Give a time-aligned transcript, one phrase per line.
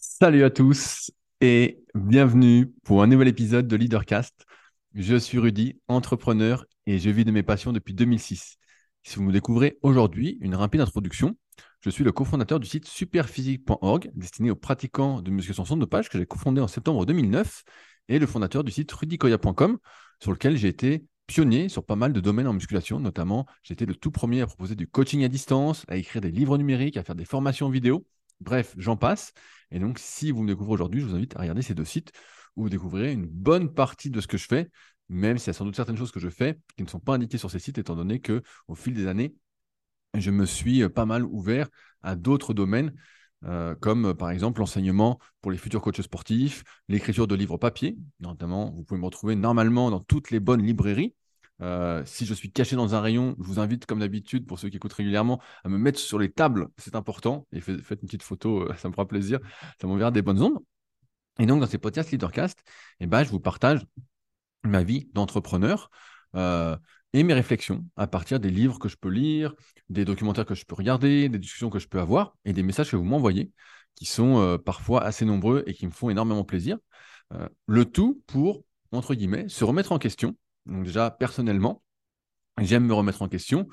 [0.00, 1.10] Salut à tous
[1.40, 4.46] et bienvenue pour un nouvel épisode de Leadercast.
[4.94, 8.56] Je suis Rudy, entrepreneur et je vis de mes passions depuis 2006.
[9.02, 11.36] Si vous me découvrez aujourd'hui, une rapide introduction.
[11.80, 16.18] Je suis le cofondateur du site superphysique.org destiné aux pratiquants de musculation sans dopage que
[16.18, 17.64] j'ai cofondé en septembre 2009
[18.08, 19.78] et le fondateur du site rudykoya.com
[20.20, 23.94] sur lequel j'ai été pionnier sur pas mal de domaines en musculation, notamment j'étais le
[23.94, 27.14] tout premier à proposer du coaching à distance, à écrire des livres numériques, à faire
[27.14, 28.06] des formations vidéo.
[28.42, 29.32] Bref, j'en passe.
[29.70, 32.12] Et donc, si vous me découvrez aujourd'hui, je vous invite à regarder ces deux sites
[32.56, 34.70] où vous découvrirez une bonne partie de ce que je fais,
[35.08, 37.14] même s'il y a sans doute certaines choses que je fais qui ne sont pas
[37.14, 39.34] indiquées sur ces sites, étant donné que au fil des années,
[40.14, 41.68] je me suis euh, pas mal ouvert
[42.02, 42.94] à d'autres domaines,
[43.44, 47.96] euh, comme euh, par exemple l'enseignement pour les futurs coachs sportifs, l'écriture de livres papier,
[48.20, 51.14] notamment, vous pouvez me retrouver normalement dans toutes les bonnes librairies.
[52.04, 54.76] Si je suis caché dans un rayon, je vous invite, comme d'habitude, pour ceux qui
[54.76, 58.72] écoutent régulièrement, à me mettre sur les tables, c'est important, et faites une petite photo,
[58.76, 59.38] ça me fera plaisir,
[59.80, 60.58] ça m'enverra des bonnes ondes.
[61.38, 62.62] Et donc, dans ces podcasts Leadercast,
[63.00, 63.86] eh ben, je vous partage
[64.64, 65.90] ma vie d'entrepreneur
[66.34, 69.54] et mes réflexions à partir des livres que je peux lire,
[69.88, 72.90] des documentaires que je peux regarder, des discussions que je peux avoir et des messages
[72.90, 73.52] que vous m'envoyez
[73.94, 76.78] qui sont euh, parfois assez nombreux et qui me font énormément plaisir.
[77.34, 80.36] Euh, le tout pour, entre guillemets, se remettre en question.
[80.66, 81.82] Donc déjà, personnellement,
[82.60, 83.68] j'aime me remettre en question.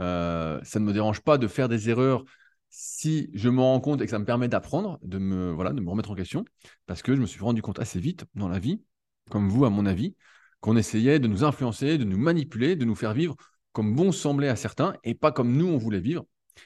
[0.00, 2.24] Euh, ça ne me dérange pas de faire des erreurs
[2.70, 5.80] si je me rends compte et que ça me permet d'apprendre, de me, voilà, de
[5.80, 6.44] me remettre en question,
[6.86, 8.82] parce que je me suis rendu compte assez vite dans la vie,
[9.30, 10.16] comme vous à mon avis,
[10.60, 13.36] qu'on essayait de nous influencer, de nous manipuler, de nous faire vivre
[13.72, 16.24] comme bon semblait à certains et pas comme nous on voulait vivre.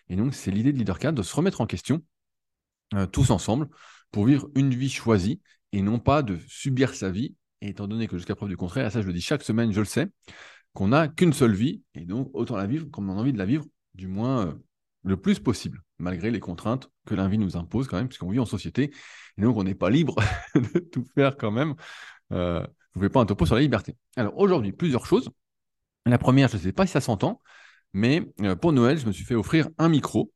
[0.08, 2.02] Et donc, c'est l'idée de LeaderCat de se remettre en question
[2.94, 3.68] euh, tous ensemble
[4.12, 5.40] pour vivre une vie choisie
[5.72, 7.34] et non pas de subir sa vie.
[7.60, 9.80] Et étant donné que jusqu'à preuve du contraire, ça je le dis chaque semaine, je
[9.80, 10.08] le sais,
[10.74, 13.38] qu'on n'a qu'une seule vie et donc autant la vivre comme on a envie de
[13.38, 13.64] la vivre,
[13.94, 14.52] du moins euh,
[15.04, 18.38] le plus possible, malgré les contraintes que la vie nous impose quand même, puisqu'on vit
[18.38, 18.92] en société.
[19.36, 20.16] Et donc on n'est pas libre
[20.54, 21.74] de tout faire quand même.
[22.32, 23.96] Euh, vous ne pouvez pas un topo sur la liberté.
[24.16, 25.30] Alors aujourd'hui, plusieurs choses.
[26.06, 27.40] La première, je ne sais pas si ça s'entend,
[27.92, 30.32] mais euh, pour Noël, je me suis fait offrir un micro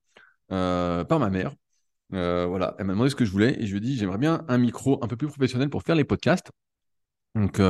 [0.51, 1.55] euh, par ma mère.
[2.11, 4.45] Voilà, elle m'a demandé ce que je voulais et je lui ai dit j'aimerais bien
[4.47, 6.51] un micro un peu plus professionnel pour faire les podcasts.
[7.35, 7.61] Donc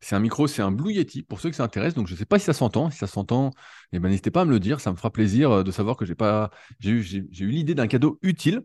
[0.00, 1.94] c'est un micro, c'est un Blue Yeti pour ceux que ça intéresse.
[1.94, 2.90] Donc je ne sais pas si ça s'entend.
[2.90, 3.50] Si ça s'entend,
[3.92, 4.80] eh ben, n'hésitez pas à me le dire.
[4.80, 6.50] Ça me fera plaisir de savoir que j'ai pas,
[6.84, 7.02] eu,
[7.40, 8.62] l'idée d'un cadeau utile.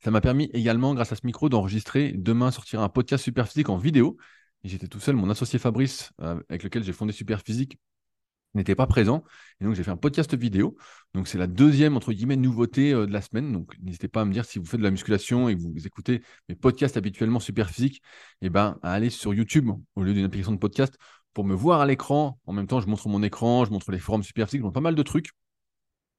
[0.00, 2.12] Ça m'a permis également, grâce à ce micro, d'enregistrer.
[2.16, 4.16] Demain, sortir un podcast Superphysique en vidéo.
[4.62, 5.16] j'étais tout seul.
[5.16, 7.78] Mon associé Fabrice, euh, avec lequel j'ai fondé Superphysique,
[8.54, 9.24] n'était pas présent.
[9.60, 10.76] Et donc, j'ai fait un podcast vidéo.
[11.14, 13.52] Donc, c'est la deuxième, entre guillemets, nouveauté euh, de la semaine.
[13.52, 15.86] Donc, n'hésitez pas à me dire si vous faites de la musculation et que vous
[15.86, 18.02] écoutez mes podcasts habituellement Superphysique,
[18.40, 20.98] eh ben, à aller sur YouTube au lieu d'une application de podcast
[21.34, 22.38] pour me voir à l'écran.
[22.46, 24.80] En même temps, je montre mon écran, je montre les forums Superphysique, je montre pas
[24.80, 25.30] mal de trucs.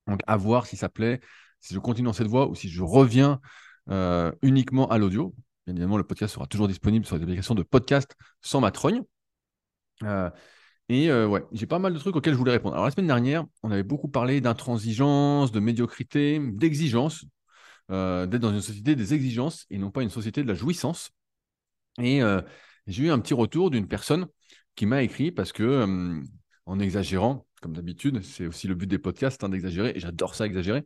[0.08, 1.20] Donc, à voir si ça plaît,
[1.60, 3.40] si je continue dans cette voie ou si je reviens
[3.90, 5.36] euh, uniquement à l'audio.
[5.66, 9.02] Bien évidemment, le podcast sera toujours disponible sur les applications de podcast sans ma trogne.
[10.04, 10.30] Euh,
[10.90, 12.76] et euh, ouais, j'ai pas mal de trucs auxquels je voulais répondre.
[12.76, 17.26] Alors la semaine dernière, on avait beaucoup parlé d'intransigeance, de médiocrité, d'exigence,
[17.90, 21.12] d'être dans une société des exigences et non pas une société de la jouissance.
[22.00, 22.22] Et
[22.86, 24.28] j'ai eu un petit retour d'une personne
[24.76, 26.22] qui m'a écrit parce que,
[26.68, 30.46] en exagérant, comme d'habitude, c'est aussi le but des podcasts hein, d'exagérer, et j'adore ça
[30.46, 30.86] exagérer.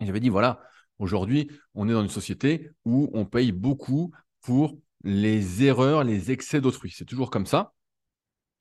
[0.00, 0.60] Et j'avais dit voilà,
[0.98, 6.60] Aujourd'hui, on est dans une société où on paye beaucoup pour les erreurs, les excès
[6.60, 6.90] d'autrui.
[6.96, 7.74] C'est toujours comme ça.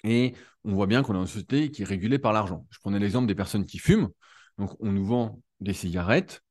[0.06, 2.66] Et on voit bien qu'on est une société qui est régulée par l'argent.
[2.70, 4.10] Je prenais l'exemple des personnes qui fument.
[4.58, 6.42] Donc, on nous vend des cigarettes.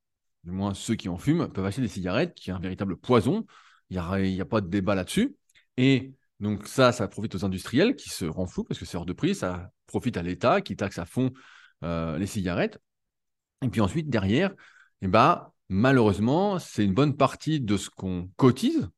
[0.42, 3.47] Du moins, ceux qui en fument peuvent acheter des cigarettes, qui est un véritable poison.
[3.91, 5.37] Il n'y a, pas de débat là-dessus.
[5.76, 9.06] Et donc, ça, ça profite aux industriels qui se rendent fous parce que c'est hors
[9.06, 9.34] de prix.
[9.34, 11.32] Ça profite à l'État qui taxe à fond
[11.84, 12.78] euh, les cigarettes.
[13.62, 14.53] Et puis ensuite, derrière,
[15.00, 18.88] eh ben, malheureusement, c'est une bonne partie de ce qu'on cotise,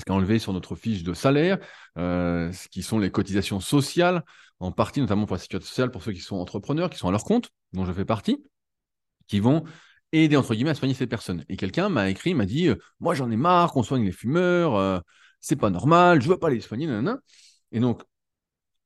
[0.00, 1.58] ce qu'on a enlevé sur notre fiche de salaire,
[1.98, 4.24] euh, ce qui sont les cotisations sociales,
[4.60, 7.10] en partie notamment pour la situation sociale, pour ceux qui sont entrepreneurs, qui sont à
[7.10, 8.42] leur compte, dont je fais partie,
[9.26, 9.64] qui vont
[10.12, 11.44] aider entre guillemets à soigner ces personnes.
[11.48, 14.76] Et quelqu'un m'a écrit, m'a dit, euh, moi j'en ai marre qu'on soigne les fumeurs,
[14.76, 14.98] euh,
[15.40, 17.18] c'est pas normal, je veux pas les soigner, nanana.
[17.72, 18.02] Et donc,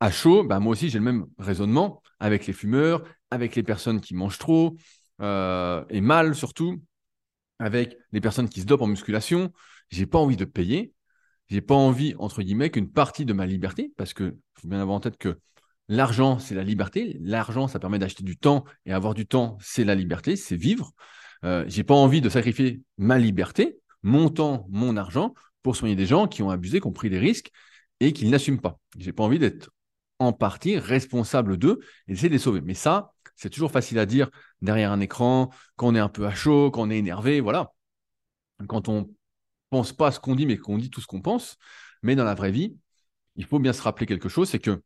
[0.01, 4.01] à chaud, bah, moi aussi j'ai le même raisonnement avec les fumeurs, avec les personnes
[4.01, 4.77] qui mangent trop,
[5.21, 6.81] et mal surtout
[7.61, 9.53] avec les personnes qui se dopent en musculation.
[9.91, 10.93] J'ai pas envie de payer.
[11.50, 14.97] J'ai pas envie, entre guillemets, qu'une partie de ma liberté, parce que faut bien avoir
[14.97, 15.38] en tête que
[15.88, 17.19] l'argent, c'est la liberté.
[17.20, 20.93] L'argent, ça permet d'acheter du temps, et avoir du temps, c'est la liberté, c'est vivre.
[21.44, 26.06] Euh, j'ai pas envie de sacrifier ma liberté, mon temps, mon argent, pour soigner des
[26.06, 27.50] gens qui ont abusé, qui ont pris des risques
[27.99, 28.79] et qui n'assument pas.
[28.96, 29.70] J'ai pas envie d'être
[30.20, 32.61] en partie responsable d'eux et d'essayer de les sauver.
[32.61, 34.31] Mais ça, c'est toujours facile à dire
[34.62, 37.73] derrière un écran, quand on est un peu à chaud, quand on est énervé, voilà.
[38.69, 39.11] quand on
[39.70, 41.56] pense pas à ce qu'on dit, mais qu'on dit tout ce qu'on pense.
[42.02, 42.76] Mais dans la vraie vie,
[43.37, 44.82] il faut bien se rappeler quelque chose, c'est que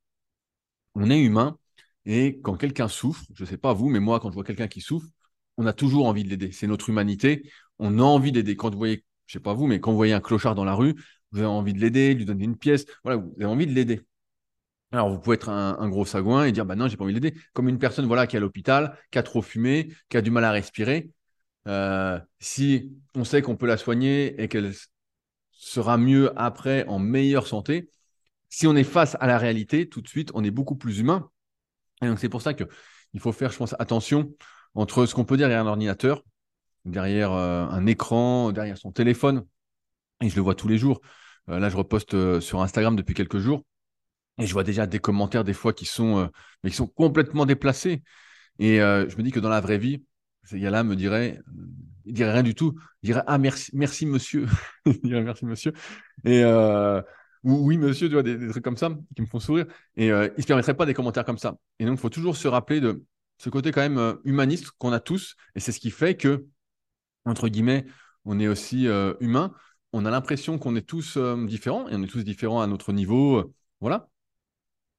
[0.94, 1.58] on est humain
[2.06, 4.68] et quand quelqu'un souffre, je ne sais pas vous, mais moi, quand je vois quelqu'un
[4.68, 5.08] qui souffre,
[5.56, 6.52] on a toujours envie de l'aider.
[6.52, 7.50] C'est notre humanité.
[7.78, 8.56] On a envie d'aider.
[8.56, 10.64] Quand vous voyez, je ne sais pas vous, mais quand vous voyez un clochard dans
[10.64, 10.94] la rue,
[11.32, 12.84] vous avez envie de l'aider, lui donner une pièce.
[13.04, 14.02] Voilà, vous avez envie de l'aider.
[14.92, 17.20] Alors, vous pouvez être un, gros sagouin et dire, bah non, j'ai pas envie de
[17.20, 17.36] l'aider.
[17.52, 20.30] Comme une personne voilà, qui est à l'hôpital, qui a trop fumé, qui a du
[20.30, 21.10] mal à respirer.
[21.66, 24.72] Euh, si on sait qu'on peut la soigner et qu'elle
[25.52, 27.90] sera mieux après, en meilleure santé,
[28.48, 31.30] si on est face à la réalité, tout de suite, on est beaucoup plus humain.
[32.02, 32.68] Et donc, c'est pour ça qu'il
[33.18, 34.32] faut faire, je pense, attention
[34.74, 36.22] entre ce qu'on peut dire derrière un ordinateur,
[36.84, 39.46] derrière euh, un écran, derrière son téléphone.
[40.20, 41.00] Et je le vois tous les jours.
[41.48, 43.64] Euh, là, je reposte sur Instagram depuis quelques jours.
[44.38, 46.28] Et je vois déjà des commentaires des fois qui sont,
[46.62, 48.02] mais qui sont complètement déplacés.
[48.58, 50.02] Et je me dis que dans la vraie vie,
[50.44, 51.40] ces gars-là me diraient,
[52.04, 52.74] ils diraient rien du tout.
[53.02, 54.46] Ils diraient ah merci, merci monsieur.
[54.86, 55.72] ils merci monsieur.
[56.24, 56.44] Et
[57.44, 59.66] oui, monsieur, tu vois, des, trucs comme ça qui me font sourire.
[59.96, 61.56] Et euh, ne se permettraient pas des commentaires comme ça.
[61.78, 63.04] Et donc, il faut toujours se rappeler de
[63.38, 65.36] ce côté quand même euh, humaniste qu'on a tous.
[65.54, 66.46] Et c'est ce qui fait que,
[67.26, 67.84] entre guillemets,
[68.24, 69.52] on est aussi euh, humain.
[69.92, 73.54] On a l'impression qu'on est tous différents et on est tous différents à notre niveau.
[73.80, 74.08] voilà.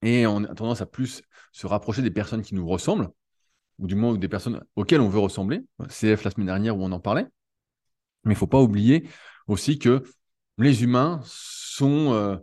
[0.03, 3.09] Et on a tendance à plus se rapprocher des personnes qui nous ressemblent,
[3.79, 5.63] ou du moins des personnes auxquelles on veut ressembler.
[5.89, 7.27] CF la semaine dernière où on en parlait.
[8.23, 9.07] Mais il ne faut pas oublier
[9.47, 10.03] aussi que
[10.57, 12.37] les humains sont, euh,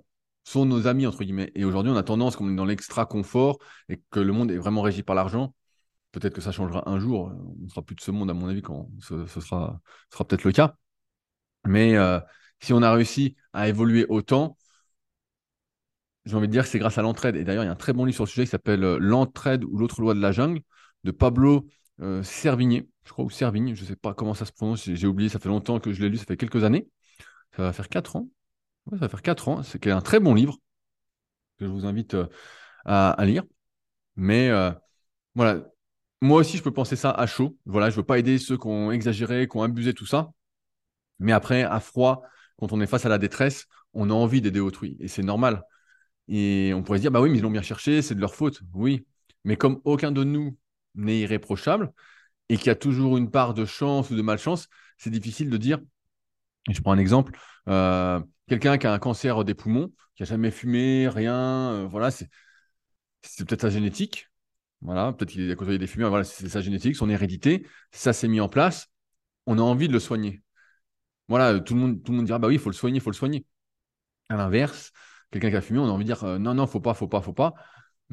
[0.45, 1.51] sont nos amis, entre guillemets.
[1.55, 3.59] Et aujourd'hui, on a tendance, comme on est dans l'extra confort
[3.89, 5.55] et que le monde est vraiment régi par l'argent,
[6.13, 7.33] peut-être que ça changera un jour.
[7.61, 9.81] On ne sera plus de ce monde, à mon avis, quand ce, sera,
[10.11, 10.77] sera peut-être le cas.
[11.67, 12.21] Mais euh,
[12.61, 14.57] si on a réussi à évoluer autant,
[16.25, 17.37] j'ai envie de dire que c'est grâce à l'entraide.
[17.37, 18.99] Et d'ailleurs, il y a un très bon livre sur le sujet qui s'appelle euh,
[19.01, 20.61] L'entraide ou l'autre loi de la jungle
[21.05, 21.67] de Pablo
[22.23, 25.29] Servigné, je crois, ou Servigne, je ne sais pas comment ça se prononce, j'ai oublié,
[25.29, 26.89] ça fait longtemps que je l'ai lu, ça fait quelques années.
[27.57, 28.29] Ça va faire quatre ans,
[28.91, 29.63] ça va faire 4 ans.
[29.63, 30.59] C'est un très bon livre
[31.59, 32.27] que je vous invite euh,
[32.85, 33.45] à, lire.
[34.17, 34.73] Mais euh,
[35.35, 35.65] voilà,
[36.21, 37.57] moi aussi, je peux penser ça à chaud.
[37.67, 40.33] Voilà, je ne veux pas aider ceux qui ont exagéré, qui ont abusé, tout ça.
[41.19, 42.23] Mais après, à froid,
[42.59, 44.97] quand on est face à la détresse, on a envie d'aider autrui.
[45.01, 45.65] Et c'est normal.
[46.29, 48.35] Et on pourrait se dire, bah oui, mais ils l'ont bien cherché, c'est de leur
[48.35, 48.61] faute.
[48.75, 49.07] Oui.
[49.45, 50.57] Mais comme aucun de nous
[50.95, 51.93] n'est irréprochable
[52.49, 54.69] et qu'il y a toujours une part de chance ou de malchance,
[54.99, 55.81] c'est difficile de dire.
[56.71, 57.39] je prends un exemple.
[57.69, 62.11] Euh, quelqu'un qui a un cancer des poumons, qui a jamais fumé, rien, euh, voilà,
[62.11, 62.29] c'est
[63.47, 64.29] peut-être sa génétique.
[64.81, 67.67] Voilà, peut-être qu'il a côtoyé des fumeurs, voilà, c'est sa génétique, son hérédité.
[67.93, 68.89] Ça s'est mis en place.
[69.47, 70.43] On a envie de le soigner.
[71.29, 73.01] Voilà, tout le monde, tout le monde dira bah oui, il faut le soigner, il
[73.01, 73.47] faut le soigner.
[74.29, 74.93] À l'inverse,
[75.31, 77.09] quelqu'un qui a fumé, on a envie de dire euh, non, non, faut pas, faut
[77.09, 77.55] pas, faut pas.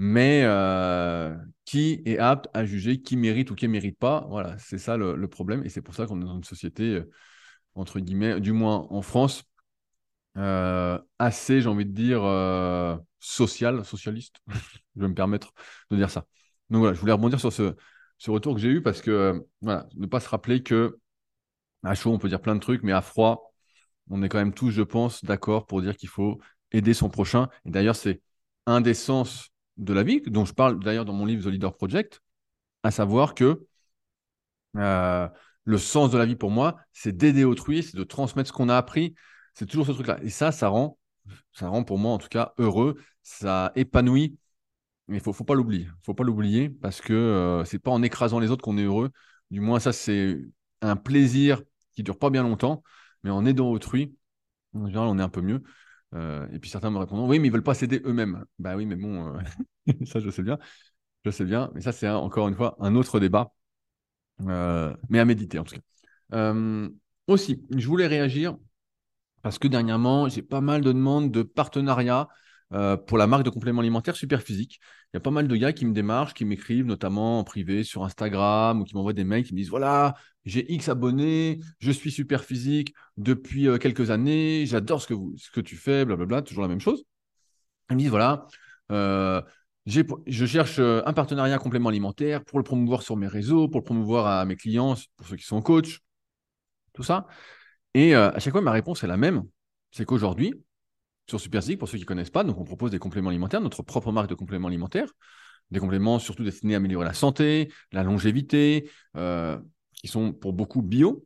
[0.01, 1.35] Mais euh,
[1.65, 4.97] qui est apte à juger qui mérite ou qui ne mérite pas Voilà, c'est ça
[4.97, 5.63] le, problème.
[5.65, 7.01] Et c'est pour ça qu'on est dans une société,
[7.75, 9.43] entre guillemets, du moins en France,
[10.37, 14.37] euh, assez, j'ai envie de dire, euh, social, socialiste.
[14.95, 15.53] je vais me permettre
[15.91, 16.25] de dire ça.
[16.69, 17.75] Donc voilà, je voulais rebondir sur ce,
[18.17, 20.99] ce retour que j'ai eu parce que, euh, voilà, ne pas se rappeler que
[21.83, 23.53] à chaud, on peut dire plein de trucs, mais à froid,
[24.09, 26.39] on est quand même tous, je pense, d'accord pour dire qu'il faut
[26.71, 27.49] aider son prochain.
[27.65, 28.21] Et d'ailleurs, c'est
[28.65, 31.75] un des sens de la vie, dont je parle d'ailleurs dans mon livre The Leader
[31.75, 32.21] Project,
[32.83, 33.65] à savoir que
[35.69, 38.69] le sens de la vie pour moi, c'est d'aider autrui, c'est de transmettre ce qu'on
[38.69, 39.15] a appris,
[39.53, 40.19] c'est toujours ce truc-là.
[40.23, 40.97] Et ça, ça rend,
[41.53, 44.37] ça rend pour moi en tout cas heureux, ça épanouit.
[45.07, 45.83] Mais il faut, faut pas l'oublier.
[45.85, 48.83] Il faut pas l'oublier parce que euh, c'est pas en écrasant les autres qu'on est
[48.83, 49.11] heureux.
[49.51, 50.39] Du moins, ça, c'est
[50.81, 51.61] un plaisir
[51.93, 52.83] qui dure pas bien longtemps,
[53.23, 54.15] mais en aidant autrui,
[54.73, 55.63] en général, on est un peu mieux.
[56.15, 58.45] Euh, et puis certains me répondent oui, mais ils veulent pas s'aider eux-mêmes.
[58.57, 59.41] Bah oui, mais bon, euh,
[60.05, 60.57] ça, je sais bien.
[61.25, 61.71] Je sais bien.
[61.75, 63.53] Mais ça, c'est encore une fois un autre débat.
[64.39, 66.53] mais à méditer en tout cas.
[67.27, 68.57] aussi, je voulais réagir
[69.41, 72.27] parce que dernièrement, j'ai pas mal de demandes de partenariat
[72.71, 74.79] euh, pour la marque de compléments alimentaires Superphysique.
[75.07, 77.83] Il y a pas mal de gars qui me démarchent, qui m'écrivent notamment en privé
[77.83, 81.91] sur Instagram ou qui m'envoient des mails qui me disent voilà, j'ai X abonnés, je
[81.91, 86.61] suis Superphysique depuis euh, quelques années, j'adore ce que, ce que tu fais, blablabla, toujours
[86.61, 87.03] la même chose.
[87.89, 88.45] Ils me disent voilà,
[88.91, 89.41] euh,
[89.87, 94.27] je cherche un partenariat complément alimentaire pour le promouvoir sur mes réseaux, pour le promouvoir
[94.27, 95.99] à mes clients, pour ceux qui sont coachs,
[96.93, 97.25] tout ça.
[97.95, 99.43] Et à chaque fois, ma réponse est la même.
[99.89, 100.53] C'est qu'aujourd'hui,
[101.29, 103.83] sur Superphysique, pour ceux qui ne connaissent pas, donc on propose des compléments alimentaires, notre
[103.83, 105.11] propre marque de compléments alimentaires,
[105.71, 109.57] des compléments surtout destinés à améliorer la santé, la longévité, euh,
[109.93, 111.25] qui sont pour beaucoup bio.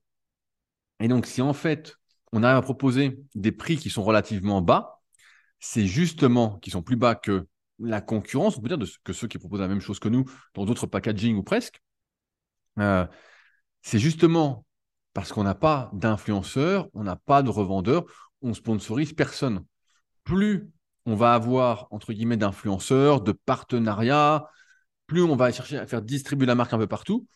[1.00, 1.98] Et donc, si en fait,
[2.31, 5.01] on arrive à proposer des prix qui sont relativement bas,
[5.60, 7.48] c'est justement qui sont plus bas que
[7.79, 10.65] la concurrence, on peut dire que ceux qui proposent la même chose que nous dans
[10.65, 11.81] d'autres packaging ou presque.
[12.79, 13.05] Euh,
[13.81, 14.65] c'est justement
[15.13, 18.05] parce qu'on n'a pas d'influenceurs, on n'a pas de revendeurs,
[18.41, 19.63] on sponsorise personne.
[20.24, 20.72] Plus
[21.06, 24.48] on va avoir, d'influenceurs, de partenariats,
[25.08, 27.27] plus on va chercher à faire distribuer la marque un peu partout,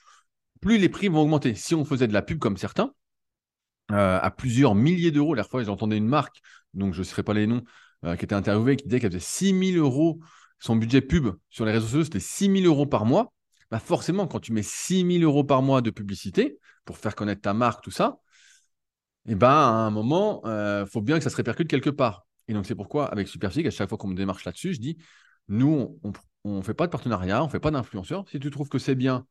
[0.62, 1.56] plus les prix vont augmenter.
[1.56, 2.94] Si on faisait de la pub comme certains,
[3.92, 6.42] euh, à plusieurs milliers d'euros, la fois j'entendais une marque,
[6.74, 7.64] donc je ne serai pas les noms,
[8.06, 10.20] euh, qui était interviewée, qui disait qu'elle faisait 6 000 euros,
[10.60, 13.34] son budget pub sur les réseaux sociaux, c'était 6 000 euros par mois.
[13.72, 17.42] Bah forcément, quand tu mets 6 000 euros par mois de publicité pour faire connaître
[17.42, 18.20] ta marque, tout ça,
[19.28, 21.90] et eh ben, à un moment, il euh, faut bien que ça se répercute quelque
[21.90, 22.27] part.
[22.48, 24.98] Et donc, c'est pourquoi, avec Superphysique, à chaque fois qu'on me démarche là-dessus, je dis
[25.50, 26.00] nous,
[26.44, 28.28] on ne fait pas de partenariat, on ne fait pas d'influenceur.
[28.30, 29.26] Si tu trouves que c'est bien,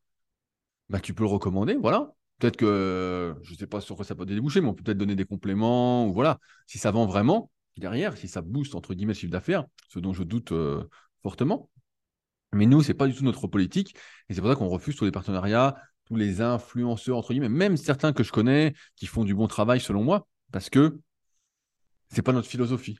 [0.89, 1.75] bah, tu peux le recommander.
[1.75, 2.11] Voilà.
[2.39, 4.97] Peut-être que, je ne sais pas sur quoi ça peut déboucher, mais on peut peut-être
[4.97, 6.07] donner des compléments.
[6.07, 6.39] Ou voilà.
[6.65, 10.13] Si ça vend vraiment, derrière, si ça booste, entre guillemets, le chiffre d'affaires, ce dont
[10.13, 10.83] je doute euh,
[11.21, 11.69] fortement.
[12.53, 13.95] Mais nous, ce n'est pas du tout notre politique.
[14.29, 17.77] Et c'est pour ça qu'on refuse tous les partenariats, tous les influenceurs, entre guillemets, même
[17.77, 20.99] certains que je connais qui font du bon travail selon moi, parce que
[22.09, 22.97] ce n'est pas notre philosophie.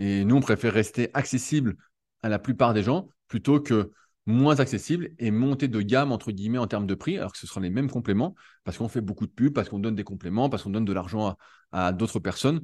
[0.00, 1.76] Et nous, on préfère rester accessible
[2.22, 3.92] à la plupart des gens plutôt que
[4.26, 7.46] moins accessible et monter de gamme, entre guillemets, en termes de prix, alors que ce
[7.46, 10.48] sera les mêmes compléments, parce qu'on fait beaucoup de pubs, parce qu'on donne des compléments,
[10.48, 11.36] parce qu'on donne de l'argent
[11.72, 12.62] à, d'autres personnes.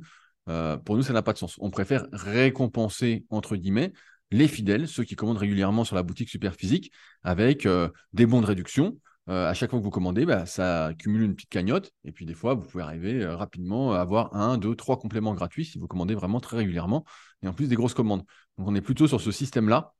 [0.49, 1.57] Euh, pour nous, ça n'a pas de sens.
[1.61, 3.93] On préfère récompenser, entre guillemets,
[4.31, 6.91] les fidèles, ceux qui commandent régulièrement sur la boutique Super Physique,
[7.23, 10.93] avec euh, des bons de réduction, euh, à chaque fois que vous commandez, bah, ça
[10.99, 11.93] cumule une petite cagnotte.
[12.05, 15.65] Et puis des fois, vous pouvez arriver rapidement à avoir un, deux, trois compléments gratuits
[15.65, 17.05] si vous commandez vraiment très régulièrement.
[17.43, 18.25] Et en plus, des grosses commandes.
[18.59, 19.95] Donc on est plutôt sur ce système-là.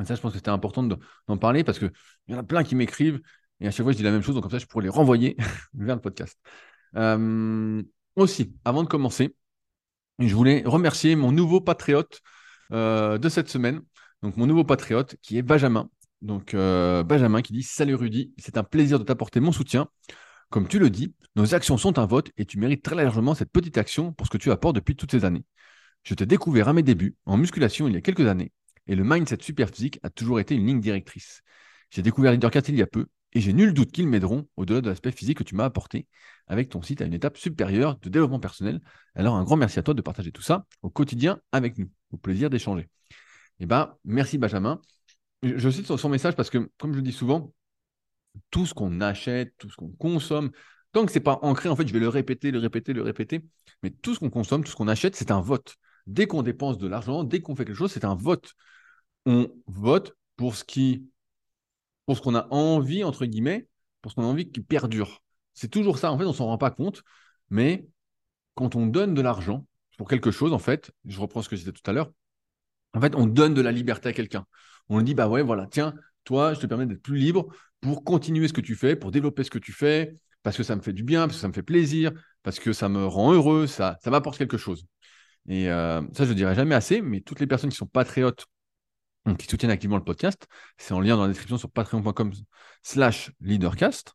[0.00, 1.92] Et ça, je pense que c'était important d'en parler parce qu'il
[2.28, 3.20] y en a plein qui m'écrivent.
[3.60, 4.34] Et à chaque fois, je dis la même chose.
[4.34, 5.36] Donc comme ça, je pourrais les renvoyer
[5.74, 6.38] vers le podcast.
[6.96, 7.82] Euh,
[8.16, 9.34] aussi, avant de commencer,
[10.18, 12.20] je voulais remercier mon nouveau patriote
[12.70, 13.80] de cette semaine.
[14.22, 15.88] Donc mon nouveau patriote qui est Benjamin.
[16.22, 19.88] Donc, euh, Benjamin qui dit Salut Rudy, c'est un plaisir de t'apporter mon soutien.
[20.50, 23.50] Comme tu le dis, nos actions sont un vote et tu mérites très largement cette
[23.50, 25.44] petite action pour ce que tu apportes depuis toutes ces années.
[26.06, 28.52] Je t'ai découvert à mes débuts en musculation il y a quelques années
[28.86, 31.42] et le mindset super physique a toujours été une ligne directrice.
[31.90, 34.88] J'ai découvert LeaderCast il y a peu et j'ai nul doute qu'ils m'aideront au-delà de
[34.88, 36.06] l'aspect physique que tu m'as apporté
[36.46, 38.80] avec ton site à une étape supérieure de développement personnel.
[39.16, 41.90] Alors, un grand merci à toi de partager tout ça au quotidien avec nous.
[42.12, 42.88] Au plaisir d'échanger.
[43.58, 44.80] Eh bien, merci Benjamin
[45.42, 47.52] je cite son message parce que, comme je le dis souvent,
[48.50, 50.50] tout ce qu'on achète, tout ce qu'on consomme,
[50.92, 53.02] tant que ce n'est pas ancré, en fait, je vais le répéter, le répéter, le
[53.02, 53.44] répéter,
[53.82, 55.76] mais tout ce qu'on consomme, tout ce qu'on achète, c'est un vote.
[56.06, 58.54] Dès qu'on dépense de l'argent, dès qu'on fait quelque chose, c'est un vote.
[59.24, 61.08] On vote pour ce qui,
[62.06, 63.66] pour ce qu'on a envie, entre guillemets,
[64.02, 65.22] pour ce qu'on a envie qui perdure.
[65.54, 66.12] C'est toujours ça.
[66.12, 67.02] En fait, on s'en rend pas compte,
[67.50, 67.88] mais
[68.54, 69.66] quand on donne de l'argent
[69.98, 72.12] pour quelque chose, en fait, je reprends ce que je disais tout à l'heure,
[72.94, 74.46] en fait, on donne de la liberté à quelqu'un
[74.88, 75.94] on lui dit, bah ouais, voilà, tiens,
[76.24, 77.48] toi, je te permets d'être plus libre
[77.80, 80.76] pour continuer ce que tu fais, pour développer ce que tu fais, parce que ça
[80.76, 83.32] me fait du bien, parce que ça me fait plaisir, parce que ça me rend
[83.32, 84.86] heureux, ça, ça m'apporte quelque chose.
[85.48, 88.46] Et euh, ça, je ne dirai jamais assez, mais toutes les personnes qui sont patriotes,
[89.38, 90.46] qui soutiennent activement le podcast,
[90.78, 92.32] c'est en lien dans la description sur patreon.com
[92.82, 94.14] slash leadercast,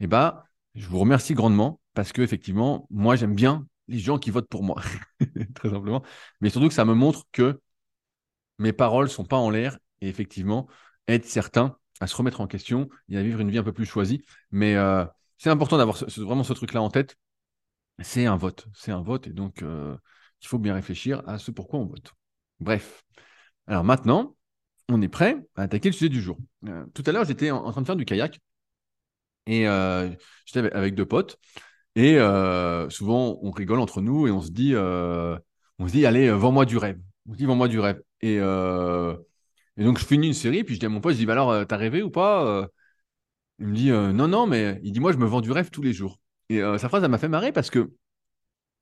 [0.00, 0.44] et bah,
[0.74, 4.62] je vous remercie grandement parce que effectivement, moi, j'aime bien les gens qui votent pour
[4.62, 4.82] moi,
[5.54, 6.02] très simplement,
[6.40, 7.60] mais surtout que ça me montre que
[8.58, 10.68] mes paroles ne sont pas en l'air et effectivement
[11.06, 13.86] être certain à se remettre en question et à vivre une vie un peu plus
[13.86, 14.22] choisie.
[14.50, 15.04] Mais euh,
[15.38, 17.16] c'est important d'avoir vraiment ce truc-là en tête.
[18.00, 19.96] C'est un vote, c'est un vote, et donc euh,
[20.42, 22.12] il faut bien réfléchir à ce pourquoi on vote.
[22.60, 23.04] Bref.
[23.66, 24.36] Alors maintenant,
[24.88, 26.38] on est prêt à attaquer le sujet du jour.
[26.66, 28.40] Euh, tout à l'heure, j'étais en, train de faire du kayak
[29.46, 29.64] et
[30.44, 31.38] j'étais avec, deux potes.
[31.96, 32.18] Et
[32.90, 36.76] souvent, on rigole entre nous et on se dit, on se dit, allez, vends-moi du
[36.76, 36.98] rêve.
[37.28, 38.00] On se dit, vends-moi du rêve.
[38.20, 41.32] Et donc, je finis une série, puis je dis à mon pote, je dis, bah
[41.34, 42.66] alors, euh, t'as rêvé ou pas euh?
[43.60, 45.70] Il me dit, euh, non, non, mais il dit, moi, je me vends du rêve
[45.70, 46.20] tous les jours.
[46.48, 47.92] Et sa phrase, elle m'a fait marrer parce que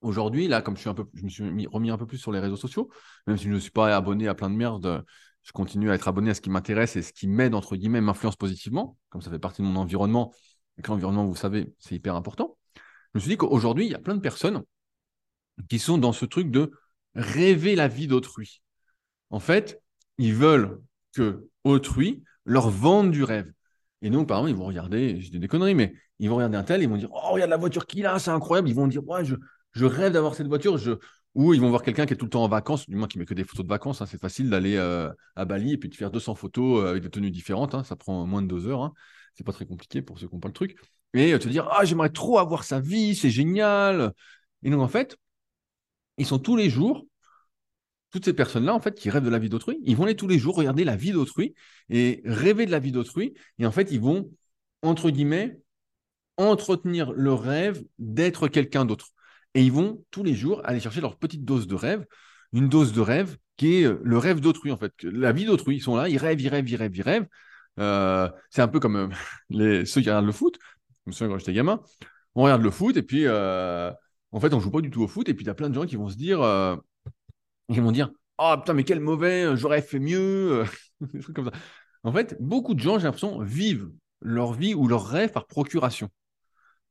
[0.07, 2.33] aujourd'hui, là, comme je, suis un peu, je me suis remis un peu plus sur
[2.33, 2.89] les réseaux sociaux,
[3.27, 5.05] même si je ne suis pas abonné à plein de merde,
[5.43, 8.01] je continue à être abonné à ce qui m'intéresse et ce qui m'aide, entre guillemets,
[8.01, 10.33] m'influence positivement, comme ça fait partie de mon environnement.
[10.79, 12.59] Et que l'environnement, vous savez, c'est hyper important.
[12.75, 14.63] Je me suis dit qu'aujourd'hui, il y a plein de personnes
[15.69, 16.73] qui sont dans ce truc de
[17.15, 18.63] rêver la vie d'autrui.
[19.31, 19.81] En fait,
[20.19, 20.81] ils veulent
[21.15, 23.53] que autrui leur vende du rêve.
[24.03, 26.57] Et donc, par exemple, ils vont regarder, je dis des conneries, mais ils vont regarder
[26.57, 28.69] un tel, ils vont dire Oh, regarde la voiture qu'il a, c'est incroyable.
[28.69, 29.37] Ils vont dire Ouais, je,
[29.77, 30.79] je rêve d'avoir cette voiture.
[31.35, 33.19] Ou ils vont voir quelqu'un qui est tout le temps en vacances, du moins qui
[33.19, 34.01] met que des photos de vacances.
[34.01, 34.07] Hein.
[34.07, 37.11] C'est facile d'aller euh, à Bali et puis de faire 200 photos euh, avec des
[37.11, 37.75] tenues différentes.
[37.75, 37.85] Hein.
[37.85, 38.83] Ça prend moins de deux heures.
[38.83, 38.95] Hein.
[39.35, 40.79] C'est pas très compliqué pour ceux qui n'ont pas le truc.
[41.13, 44.13] Et euh, te dire Ah, j'aimerais trop avoir sa vie, c'est génial.
[44.63, 45.19] Et donc, en fait,
[46.17, 47.07] ils sont tous les jours
[48.13, 50.29] toutes ces personnes-là, en fait, qui rêvent de la vie d'autrui, ils vont aller tous
[50.29, 51.55] les jours regarder la vie d'autrui
[51.91, 53.35] et rêver de la vie d'autrui.
[53.59, 54.31] Et en fait, ils vont,
[54.81, 55.61] entre guillemets,
[56.39, 59.09] entretenir le rêve d'être quelqu'un d'autre.
[59.57, 62.05] Et ils vont tous les jours aller chercher leur petite dose de rêve,
[62.53, 65.77] une dose de rêve qui est euh, le rêve d'autrui, en fait, la vie d'autrui.
[65.77, 67.27] Ils sont là, ils rêvent, ils rêvent, ils rêvent, ils rêvent.
[67.81, 69.11] Euh, c'est un peu comme
[69.55, 70.59] euh, ceux qui regardent le foot.
[71.07, 71.81] Je me souviens quand j'étais gamin,
[72.35, 75.27] on regarde le foot et puis en fait, on joue pas du tout au foot.
[75.31, 76.41] Et puis, il y a plein de gens qui vont se dire,
[77.71, 80.65] ils vont dire, oh putain, mais quel mauvais, j'aurais fait mieux.
[81.01, 81.53] des trucs comme ça.
[82.03, 83.89] En fait, beaucoup de gens, j'ai l'impression, vivent
[84.21, 86.11] leur vie ou leur rêve par procuration.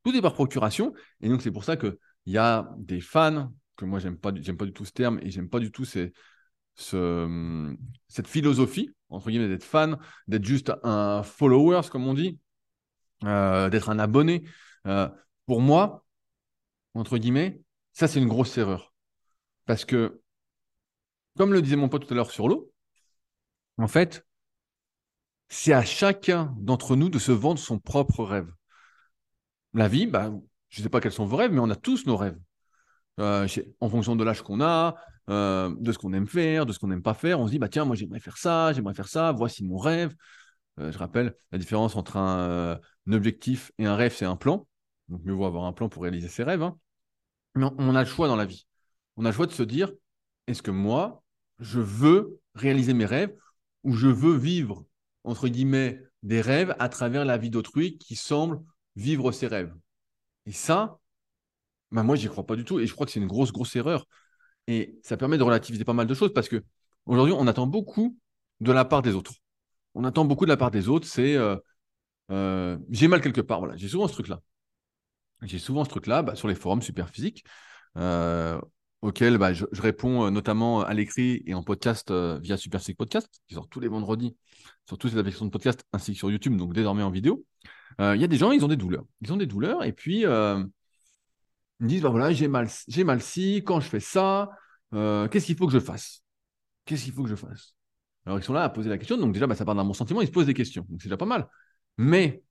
[0.04, 0.94] Tout est par procuration.
[1.22, 1.78] Et donc, c'est pour ça
[2.26, 5.20] qu'il y a des fans, que moi, j'aime pas, j'aime pas du tout ce terme
[5.22, 6.12] et j'aime pas du tout ce,
[6.76, 12.40] cette philosophie, entre guillemets, d'être fan, d'être juste un followers, comme on dit,
[13.24, 14.44] euh, d'être un abonné.
[14.88, 15.08] Euh,
[15.46, 16.06] pour moi,
[16.96, 17.62] entre guillemets,
[17.94, 18.94] ça, c'est une grosse erreur.
[19.66, 20.22] Parce que,
[21.38, 22.72] comme le disait mon pote tout à l'heure sur l'eau,
[23.78, 24.26] en fait,
[25.50, 28.52] c'est à chacun d'entre nous de se vendre son propre rêve.
[29.74, 30.32] La vie, bah,
[30.76, 32.38] je ne sais pas quels sont vos rêves, mais on a tous nos rêves.
[33.22, 33.48] Euh,
[33.80, 34.96] en fonction de l'âge qu'on a,
[35.30, 37.60] euh, de ce qu'on aime faire, de ce qu'on n'aime pas faire, on se dit,
[37.60, 40.14] bah tiens, moi j'aimerais faire ça, j'aimerais faire ça, voici mon rêve.
[40.80, 42.78] Euh, je rappelle, la différence entre un,
[43.10, 44.68] objectif et un rêve, c'est un plan.
[45.08, 46.62] Donc mieux vaut avoir un plan pour réaliser ses rêves.
[46.62, 46.78] Hein.
[47.56, 48.68] Mais on a le choix dans la vie.
[49.16, 49.94] On a le choix de se dire,
[50.48, 51.24] est-ce que moi,
[51.60, 53.34] je veux réaliser mes rêves
[53.84, 54.86] ou je veux vivre
[55.26, 58.62] entre guillemets, des rêves à travers la vie d'autrui qui semble
[58.96, 59.74] vivre ses rêves?
[60.46, 61.00] Et ça,
[61.92, 62.80] bah moi, j'y crois pas du tout.
[62.80, 64.06] Et je crois que c'est une grosse, grosse erreur.
[64.68, 66.64] Et ça permet de relativiser pas mal de choses parce que
[67.06, 68.18] aujourd'hui, on attend beaucoup
[68.60, 69.34] de la part des autres.
[69.94, 71.08] On attend beaucoup de la part des autres.
[71.08, 71.58] C'est euh,
[72.32, 73.60] euh, j'ai mal quelque part.
[73.60, 74.42] Voilà, j'ai souvent ce truc-là.
[75.44, 77.44] J'ai souvent ce truc-là bah, sur les forums super physiques.
[77.98, 78.60] Euh,
[79.02, 83.68] auquel bah, je, réponds notamment à l'écrit et en podcast via Super Podcast, qui sort
[83.70, 84.36] tous les vendredis
[84.88, 87.46] sur toutes les applications de podcast ainsi que sur YouTube, donc désormais en vidéo.
[88.02, 89.06] Euh, il y a des gens, ils ont des douleurs.
[89.22, 90.70] Ils ont des douleurs et puis ils me
[91.80, 93.20] disent bah voilà, j'ai mal, j'ai mal
[93.66, 94.50] quand je fais ça,
[94.92, 96.24] qu'est-ce qu'il faut que je fasse?
[96.86, 97.74] Qu'est-ce qu'il faut que je fasse?
[98.26, 99.94] Alors ils sont là à poser la question, donc déjà bah, ça part d'un bon
[99.94, 101.48] sentiment, ils se posent des questions, donc c'est déjà pas mal.
[101.98, 102.44] Mais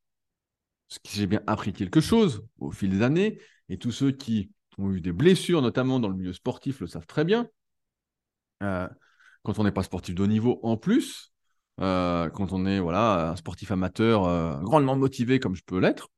[0.88, 4.50] ce que j'ai bien appris quelque chose au fil des années, et tous ceux qui
[4.78, 7.48] ont eu des blessures, notamment dans le milieu sportif, le savent très bien.
[8.62, 8.88] Euh,
[9.42, 11.33] quand on n'est pas sportif de haut niveau, en plus,
[11.80, 16.08] euh, quand on est voilà un sportif amateur euh, grandement motivé comme je peux l'être,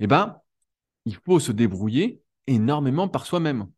[0.00, 0.38] eh ben,
[1.04, 3.68] il faut se débrouiller énormément par soi-même.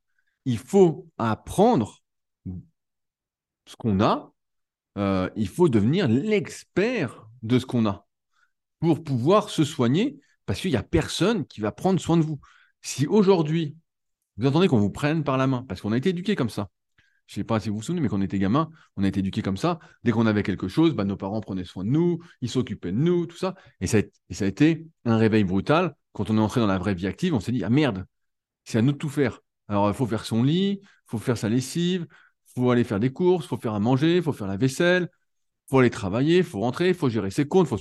[0.45, 2.03] Il faut apprendre
[3.67, 4.33] ce qu'on a.
[5.37, 8.07] il faut devenir l'expert de ce qu'on a
[8.81, 12.39] pour pouvoir se soigner, parce qu'il n'y a personne qui va prendre soin de vous.
[12.83, 13.77] Si aujourd'hui
[14.37, 16.69] vous attendez qu'on vous prenne par la main, parce qu'on a été éduqué comme ça.
[17.27, 19.09] Je ne sais pas si vous vous souvenez, mais quand on était gamin, on a
[19.09, 19.79] été éduqué comme ça.
[20.03, 22.99] Dès qu'on avait quelque chose, bah, nos parents prenaient soin de nous, ils s'occupaient de
[22.99, 23.55] nous, tout ça.
[23.81, 25.95] Et ça, a, été un réveil brutal.
[26.13, 28.05] Quand on est entré dans la vraie vie active, on s'est dit, ah merde,
[28.65, 29.41] c'est à nous de tout faire.
[29.69, 33.01] Alors, il faut faire son lit, il faut faire sa lessive, il faut aller faire
[33.01, 35.91] des courses, il faut faire à manger, il faut faire la vaisselle, il faut aller
[35.91, 37.79] travailler, il faut rentrer, il faut gérer ses comptes, il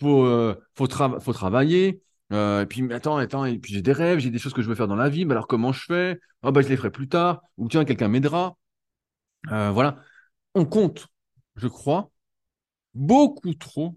[0.00, 2.02] faut, euh, faut travailler,
[2.34, 4.68] euh, et puis, attends, attends, et puis j'ai des rêves, j'ai des choses que je
[4.68, 6.20] veux faire dans la vie, mais alors comment je fais?
[6.42, 8.56] Oh, bah, Je les ferai plus tard, ou tiens, quelqu'un m'aidera.
[9.52, 9.98] Euh, voilà.
[10.54, 11.08] On compte,
[11.56, 12.10] je crois,
[12.94, 13.96] beaucoup trop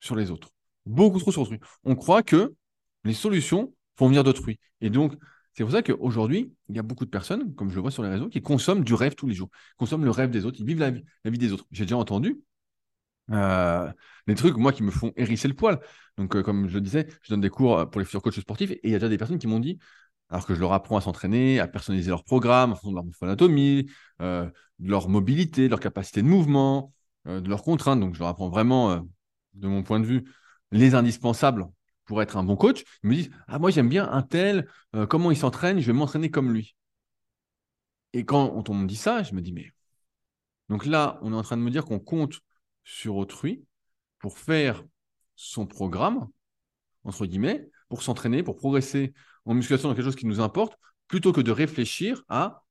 [0.00, 0.50] sur les autres.
[0.86, 1.60] Beaucoup trop sur autrui.
[1.84, 2.54] On croit que
[3.04, 4.58] les solutions vont venir d'autrui.
[4.80, 5.14] Et donc,
[5.54, 8.02] c'est pour ça qu'aujourd'hui, il y a beaucoup de personnes, comme je le vois sur
[8.02, 10.66] les réseaux, qui consomment du rêve tous les jours, consomment le rêve des autres, ils
[10.66, 11.66] vivent la vie, la vie des autres.
[11.70, 12.40] J'ai déjà entendu
[13.30, 13.90] euh,
[14.26, 15.80] des trucs, moi, qui me font hérisser le poil.
[16.16, 18.40] Donc, euh, comme je le disais, je donne des cours euh, pour les futurs coachs
[18.40, 19.78] sportifs et il y a déjà des personnes qui m'ont dit,
[20.28, 23.04] alors que je leur apprends à s'entraîner, à personnaliser leur programme en fonction de leur
[23.04, 23.90] morphoanatomie,
[24.20, 26.92] de leur mobilité, de leur capacité de mouvement,
[27.26, 28.00] de leurs contraintes.
[28.00, 29.04] Donc, je leur apprends vraiment,
[29.54, 30.24] de mon point de vue,
[30.70, 31.66] les indispensables
[32.04, 32.84] pour être un bon coach.
[33.02, 34.68] Ils me disent, ah, moi, j'aime bien un tel,
[35.08, 36.76] comment il s'entraîne, je vais m'entraîner comme lui.
[38.12, 39.70] Et quand on me dit ça, je me dis, mais.
[40.68, 42.40] Donc là, on est en train de me dire qu'on compte
[42.90, 43.64] sur autrui
[44.18, 44.84] pour faire
[45.36, 46.28] son programme,
[47.04, 50.76] entre guillemets, pour s'entraîner, pour progresser en musculation dans quelque chose qui nous importe,
[51.08, 52.64] plutôt que de réfléchir à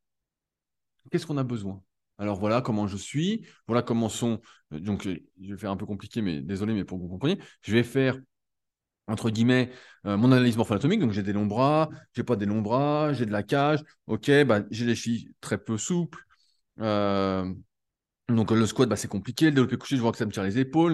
[1.09, 1.81] qu'est-ce qu'on a besoin.
[2.17, 4.41] Alors voilà comment je suis, voilà comment sont.
[4.71, 7.73] Donc je vais faire un peu compliqué, mais désolé, mais pour que vous compreniez, je
[7.73, 8.19] vais faire
[9.07, 9.71] entre guillemets,
[10.05, 10.99] euh, mon analyse morpho-anatomique.
[10.99, 13.83] Donc, j'ai des longs bras, j'ai pas des longs bras, j'ai de la cage.
[14.05, 16.23] OK, bah, j'ai les chevilles très peu souples.
[16.79, 17.51] Euh,
[18.29, 19.45] donc le squat, bah, c'est compliqué.
[19.45, 20.93] Le développé couché, je vois que ça me tire les épaules.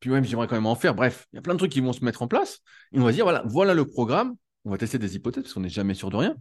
[0.00, 0.94] Puis même, j'aimerais quand même en faire.
[0.94, 2.60] Bref, il y a plein de trucs qui vont se mettre en place.
[2.92, 4.34] Et on va dire, voilà, voilà le programme.
[4.64, 6.36] On va tester des hypothèses parce qu'on n'est jamais sûr de rien.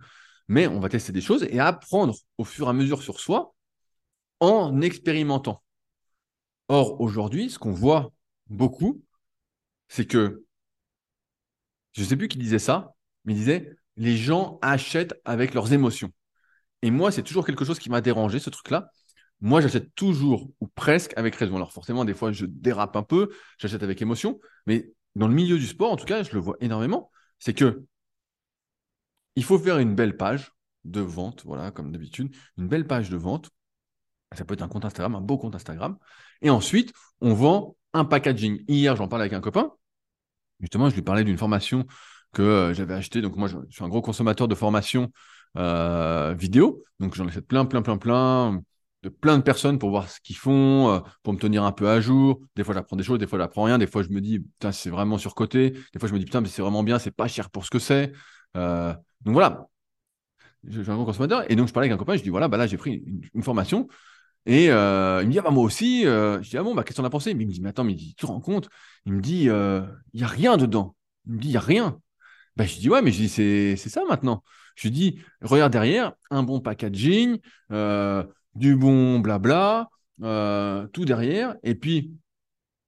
[0.48, 3.54] Mais on va tester des choses et apprendre au fur et à mesure sur soi
[4.40, 5.64] en expérimentant.
[6.68, 8.12] Or, aujourd'hui, ce qu'on voit
[8.48, 9.02] beaucoup,
[9.88, 10.44] c'est que
[11.94, 12.94] je ne sais plus qui disait ça,
[13.26, 16.12] mais il disait les gens achètent avec leurs émotions.
[16.84, 18.92] Et moi, c'est toujours quelque chose qui m'a dérangé, ce truc-là.
[19.42, 21.56] Moi, j'achète toujours ou presque avec raison.
[21.56, 25.58] Alors forcément, des fois, je dérape un peu, j'achète avec émotion, mais dans le milieu
[25.58, 27.12] du sport, en tout cas, je le vois énormément.
[27.40, 27.86] C'est que
[29.36, 30.52] il faut faire une belle page
[30.84, 33.52] de vente, voilà, comme d'habitude, une belle page de vente.
[34.36, 35.98] Ça peut être un compte Instagram, un beau compte Instagram.
[36.42, 38.64] Et ensuite, on vend un packaging.
[38.68, 39.72] Hier, j'en parlais avec un copain.
[40.60, 41.86] Justement, je lui parlais d'une formation
[42.34, 43.22] que euh, j'avais achetée.
[43.22, 45.12] Donc, moi, je, suis un gros consommateur de formation
[45.58, 46.84] euh, vidéo.
[47.00, 48.62] Donc, j'en fait plein, plein, plein, plein
[49.10, 52.02] plein de personnes pour voir ce qu'ils font, euh, pour me tenir un peu à
[52.02, 52.42] jour.
[52.56, 53.78] Des fois, j'apprends des choses, des fois, j'apprends rien.
[53.78, 55.72] Des fois, je me dis, putain, c'est vraiment surcoté.
[55.94, 57.70] Des fois, je me dis, putain, mais c'est vraiment bien, c'est pas cher pour ce
[57.70, 58.12] que c'est.
[58.56, 59.68] donc, voilà.
[60.68, 61.50] Je, suis un gros consommateur.
[61.52, 63.44] Et donc, je parlais avec un copain, je dis, voilà, bah là, j'ai pris une
[63.44, 63.88] formation
[64.48, 66.08] et euh, il me dit, ah bah moi aussi.
[66.08, 67.34] Euh, je dis, ah bon, bah qu'est-ce qu'on a pensé?
[67.34, 68.70] Mais il me dit, mais attends, mais tu te rends compte?
[69.06, 69.82] Il me dit, euh,
[70.14, 70.96] il n'y a rien dedans.
[71.28, 72.00] Il me dit, il n'y a rien.
[72.56, 74.44] Bah, je dis, ouais, mais je dis, c'est ça maintenant.
[74.76, 77.40] Je dis, regarde derrière, un bon packaging,
[78.58, 79.90] du bon blabla,
[80.20, 81.56] tout derrière.
[81.64, 82.12] Et puis,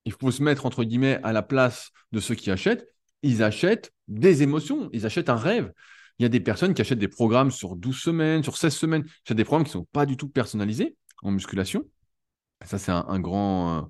[0.05, 2.87] il faut se mettre, entre guillemets, à la place de ceux qui achètent.
[3.21, 5.71] Ils achètent des émotions, ils achètent un rêve.
[6.17, 9.05] Il y a des personnes qui achètent des programmes sur 12 semaines, sur 16 semaines.
[9.29, 11.85] Il des programmes qui ne sont pas du tout personnalisés en musculation.
[12.65, 13.81] Ça, c'est un, grand, euh,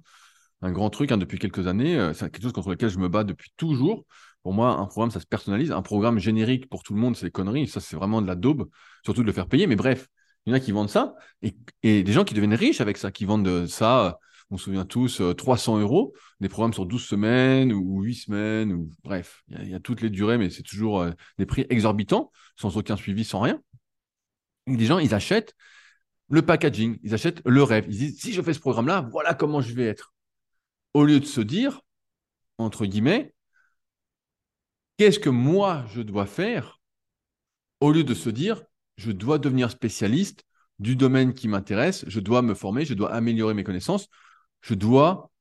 [0.62, 1.98] un grand truc hein, depuis quelques années.
[1.98, 4.06] Euh, c'est quelque chose contre lequel je me bats depuis toujours.
[4.44, 5.72] Pour moi, un programme, ça se personnalise.
[5.72, 7.68] Un programme générique pour tout le monde, c'est des conneries.
[7.68, 8.70] Ça, c'est vraiment de la daube,
[9.04, 9.66] surtout de le faire payer.
[9.66, 10.08] Mais bref,
[10.46, 13.12] il y en a qui vendent ça et, des gens qui deviennent riches avec ça,
[13.12, 14.20] qui vendent ça.
[14.52, 18.74] On se souvient tous, 300 euh, euros, des programmes sur 12 semaines ou 8 semaines,
[18.74, 21.06] ou bref, il y, a toutes les durées, mais c'est toujours
[21.38, 23.62] des prix exorbitants, sans aucun suivi, sans rien.
[24.66, 25.54] Et des gens, ils achètent
[26.30, 27.86] le packaging, ils achètent le rêve.
[27.90, 30.14] Ils disent, si je fais ce programme-là, voilà comment je vais être.
[30.94, 31.82] Au lieu de se dire,
[32.58, 33.34] entre guillemets,
[34.98, 36.80] qu'est-ce que moi je dois faire
[37.80, 38.64] Au lieu de se dire,
[39.00, 40.44] je dois devenir spécialiste
[40.80, 44.08] du domaine qui m'intéresse, je dois me former, je dois améliorer mes connaissances,
[44.62, 45.32] je dois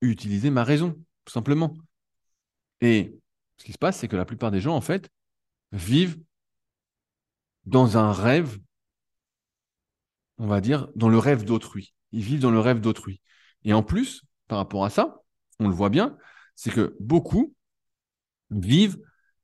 [0.00, 0.94] utiliser ma raison,
[1.24, 1.74] tout simplement.
[2.80, 3.14] Et
[3.58, 5.10] ce qui se passe, c'est que la plupart des gens, en fait,
[5.72, 6.18] vivent
[7.64, 8.58] dans un rêve
[10.38, 11.94] on va dire, dans le rêve d'autrui.
[12.10, 13.20] Ils vivent dans le rêve d'autrui.
[13.64, 15.22] Et en plus, par rapport à ça,
[15.60, 16.16] on le voit bien,
[16.56, 17.54] c'est que beaucoup
[18.50, 18.98] vivent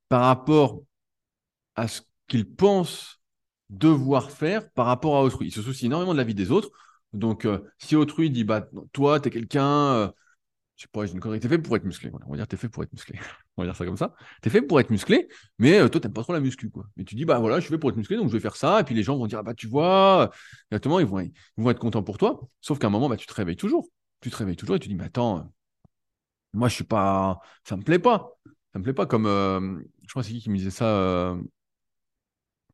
[0.08, 0.82] par rapport
[1.76, 3.17] à ce qu'ils pensent
[3.70, 5.48] devoir faire par rapport à autrui.
[5.48, 6.70] Ils se soucient énormément de la vie des autres.
[7.12, 10.08] Donc, euh, si autrui dit, bah, toi, tu es quelqu'un, euh,
[10.76, 12.10] je sais pas, j'ai une connerie, t'es fait pour être musclé.
[12.26, 13.18] on va dire, t'es fait pour être muscllé.
[13.56, 14.14] on va dire ça comme ça.
[14.42, 15.28] T'es fait pour être musclé,
[15.58, 16.86] mais euh, toi, t'aimes pas trop la muscu, quoi.
[16.96, 18.56] Mais tu dis, bah voilà, je suis fait pour être musclé, donc je vais faire
[18.56, 18.80] ça.
[18.80, 20.30] Et puis les gens vont dire, ah, bah tu vois,
[20.70, 22.40] exactement, ils vont, ils vont être contents pour toi.
[22.60, 23.88] Sauf qu'à un moment, bah, tu te réveilles toujours.
[24.20, 25.50] Tu te réveilles toujours et tu dis, mais attends,
[26.52, 28.30] moi, je suis pas, ça me plaît pas.
[28.72, 31.36] Ça me plaît pas comme, euh, je crois, c'est qui qui me disait ça euh,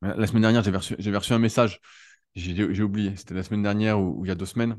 [0.03, 1.81] la semaine dernière, j'ai reçu, un message.
[2.35, 3.17] J'ai oublié.
[3.17, 4.79] C'était la semaine dernière ou il y a deux semaines.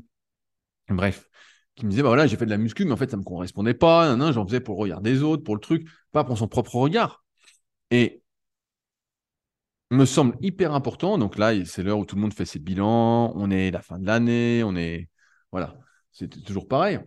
[0.88, 1.28] Bref
[1.76, 3.22] qui me disait bah voilà j'ai fait de la muscu mais en fait ça me
[3.22, 4.16] correspondait pas.
[4.32, 5.86] J'en faisais pour le regard des autres pour le truc.
[6.12, 7.24] Pas pour son propre regard.
[7.90, 8.22] Et
[9.90, 11.18] me semble hyper important.
[11.18, 13.32] Donc là c'est l'heure où tout le monde fait ses bilans.
[13.36, 14.62] On est la fin de l'année.
[14.64, 15.08] On est
[15.52, 15.76] voilà.
[16.12, 16.98] C'est toujours pareil.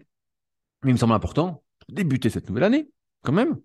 [0.83, 2.89] Mais il me semble important pour débuter cette nouvelle année
[3.23, 3.59] quand même.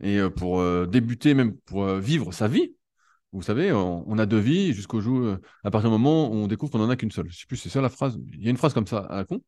[0.00, 2.74] Et euh, pour euh, débuter même pour euh, vivre sa vie
[3.32, 6.70] vous savez, on, a deux vies jusqu'au jour, à partir du moment où on découvre
[6.70, 7.30] qu'on n'en a qu'une seule.
[7.30, 8.18] Je sais plus, c'est ça la phrase.
[8.32, 9.40] Il y a une phrase comme ça à la con.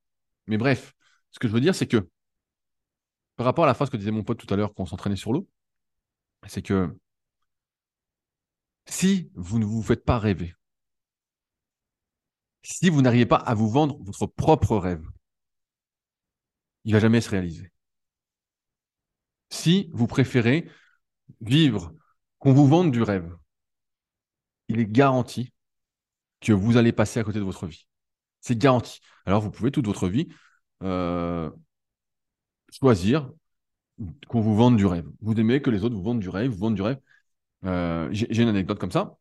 [0.47, 0.95] Mais bref,
[1.31, 2.09] ce que je veux dire, c'est que
[3.37, 5.33] par rapport à la phrase que disait mon pote tout à l'heure qu'on s'entraînait sur
[5.33, 5.49] l'eau,
[6.47, 6.97] c'est que
[8.87, 10.55] si vous ne vous faites pas rêver,
[12.63, 15.07] si vous n'arrivez pas à vous vendre votre propre rêve,
[16.85, 17.71] il ne va jamais se réaliser.
[19.51, 20.71] Si vous préférez
[21.41, 21.93] vivre,
[22.39, 23.35] qu'on vous vende du rêve,
[24.69, 25.53] il est garanti
[26.41, 27.87] que vous allez passer à côté de votre vie.
[28.41, 29.01] C'est garanti.
[29.27, 30.29] Alors, vous pouvez toute votre vie
[30.83, 31.51] euh,
[32.71, 33.31] choisir
[34.29, 35.07] qu'on vous vende du rêve.
[35.21, 36.99] Vous aimez que les autres vous vendent du rêve, vous vendent du rêve.
[37.65, 39.17] Euh, j'ai une anecdote comme ça.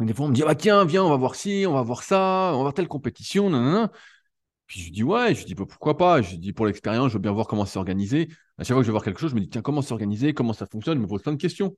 [0.00, 2.02] Des fois, on me dit, ah, tiens, viens, on va voir ci, on va voir
[2.02, 3.88] ça, on va voir telle compétition, non
[4.66, 6.20] Puis je dis, ouais, je dis, bah, pourquoi pas?
[6.22, 8.28] Je dis, pour l'expérience, je veux bien voir comment c'est organisé.
[8.58, 9.92] À chaque fois que je vais voir quelque chose, je me dis, tiens, comment c'est
[9.92, 11.76] organisé, comment ça fonctionne, je me pose plein de questions.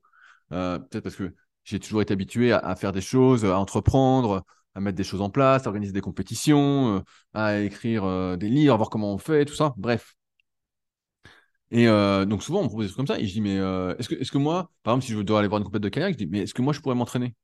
[0.51, 4.43] Euh, peut-être parce que j'ai toujours été habitué à, faire des choses, à entreprendre,
[4.75, 6.99] à mettre des choses en place, à organiser des compétitions, euh,
[7.33, 9.73] à écrire euh, des livres, à voir comment on fait, tout ça.
[9.77, 10.15] Bref.
[11.71, 13.21] Et euh, donc souvent, on me propose des trucs comme ça.
[13.21, 15.47] Et je dis, mais est-ce que, est que moi, par exemple, si je dois aller
[15.47, 17.35] voir une compétition de kayak, je dis, mais est-ce que moi, je pourrais m'entraîner?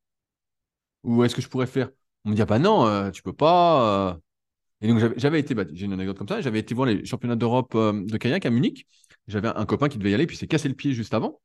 [1.03, 1.89] Ou est-ce que je pourrais faire?
[2.25, 4.17] On me dit, ah bah non, tu peux pas.
[4.81, 7.35] Et donc j'avais été, bah, j'ai une anecdote comme ça, j'avais été voir les championnats
[7.35, 8.87] d'Europe de kayak à Munich.
[9.27, 11.39] J'avais un copain qui devait y aller, puis s'est cassé le pied juste avant.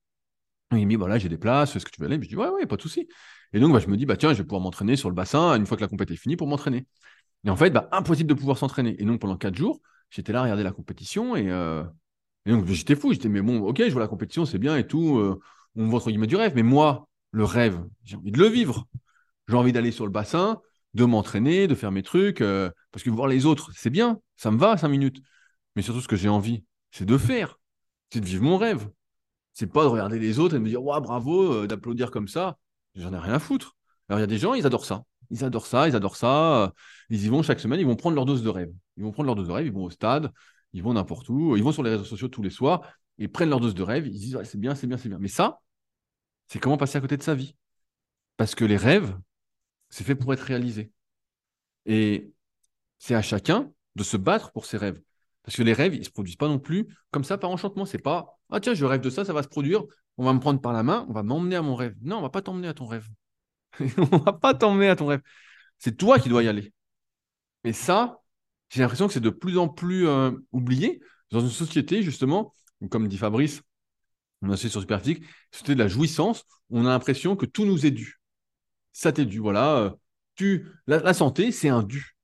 [0.72, 2.18] Il me dit, voilà, j'ai des places, est-ce que tu veux aller?
[2.22, 3.08] Je dis, ouais, ouais, pas de souci.
[3.52, 5.56] Et donc, bah, je me dis, bah, tiens, je vais pouvoir m'entraîner sur le bassin
[5.56, 6.86] une fois que la compétition est finie pour m'entraîner.
[7.44, 8.96] Et en fait, bah, impossible de pouvoir s'entraîner.
[9.00, 9.80] Et donc, pendant quatre jours,
[10.10, 11.82] j'étais là à regarder la compétition et, euh,
[12.46, 13.12] donc j'étais fou.
[13.12, 15.18] J'étais, mais bon, ok, je vois la compétition, c'est bien et tout.
[15.18, 15.40] Euh,
[15.76, 16.52] on voit entre guillemets du rêve.
[16.54, 18.86] Mais moi, le rêve, j'ai envie de le vivre.
[19.48, 20.60] J'ai envie d'aller sur le bassin,
[20.94, 22.40] de m'entraîner, de faire mes trucs.
[22.40, 25.20] Euh, parce que voir les autres, c'est bien, ça me va cinq minutes.
[25.76, 27.58] Mais surtout, ce que j'ai envie, c'est de faire.
[28.12, 28.88] C'est de vivre mon rêve.
[29.52, 32.58] C'est pas de regarder les autres et de me dire, bravo, d'applaudir comme ça.
[32.94, 33.76] J'en ai rien à foutre.
[34.08, 35.04] Alors, il y a des gens, ils adorent ça.
[35.30, 36.72] Ils adorent ça, ils adorent ça.
[37.08, 38.72] Ils y vont chaque semaine, ils vont prendre leur dose de rêve.
[38.96, 40.32] Ils vont prendre leur dose de rêve, ils vont au stade,
[40.72, 42.82] ils vont n'importe où, ils vont sur les réseaux sociaux tous les soirs,
[43.18, 45.18] ils prennent leur dose de rêve, ils disent c'est bien, c'est bien, c'est bien.
[45.18, 45.60] Mais ça,
[46.48, 47.56] c'est comment passer à côté de sa vie.
[48.36, 49.16] Parce que les rêves,
[49.88, 50.90] c'est fait pour être réalisé.
[51.86, 52.32] Et
[52.98, 55.00] c'est à chacun de se battre pour ses rêves.
[55.44, 57.86] Parce que les rêves, ils ne se produisent pas non plus comme ça par enchantement.
[57.86, 59.84] C'est pas ah tiens, je rêve de ça, ça va se produire.
[60.18, 61.94] On va me prendre par la main, on va m'emmener à mon rêve.
[62.02, 63.08] Non, on va pas t'emmener à ton rêve.
[63.98, 65.22] on va pas t'emmener à ton rêve.
[65.78, 66.72] C'est toi qui dois y aller.
[67.64, 68.20] Et ça,
[68.68, 71.00] j'ai l'impression que c'est de plus en plus euh, oublié
[71.30, 72.54] dans une société, justement,
[72.90, 73.62] comme dit Fabrice,
[74.42, 76.44] on a sur Superphysique, c'était de la jouissance.
[76.70, 78.20] On a l'impression que tout nous est dû.
[78.92, 79.38] Ça t'est dû.
[79.38, 79.76] Voilà.
[79.76, 79.90] Euh,
[80.34, 82.16] tu, la, santé, c'est un dû.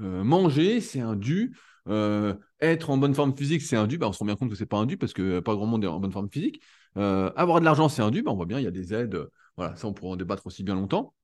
[0.00, 1.56] Euh, manger, c'est un dû.
[2.60, 3.86] Être en bonne forme physique, c'est un.
[3.86, 5.84] Bah, on se rend bien compte que c'est pas un parce que pas grand monde
[5.84, 6.62] est en bonne forme physique.
[6.94, 8.10] avoir de l'argent, c'est un.
[8.10, 9.18] Bah, on voit bien, il y a des aides.
[9.56, 11.14] voilà, ça, on pourra en débattre aussi bien longtemps.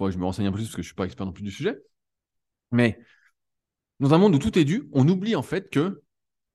[0.00, 1.32] Il je me renseigne un peu plus parce que je ne suis pas expert non
[1.32, 1.78] plus du sujet.
[2.72, 2.98] Mais
[4.00, 6.02] dans un monde où tout est dû, on oublie en fait que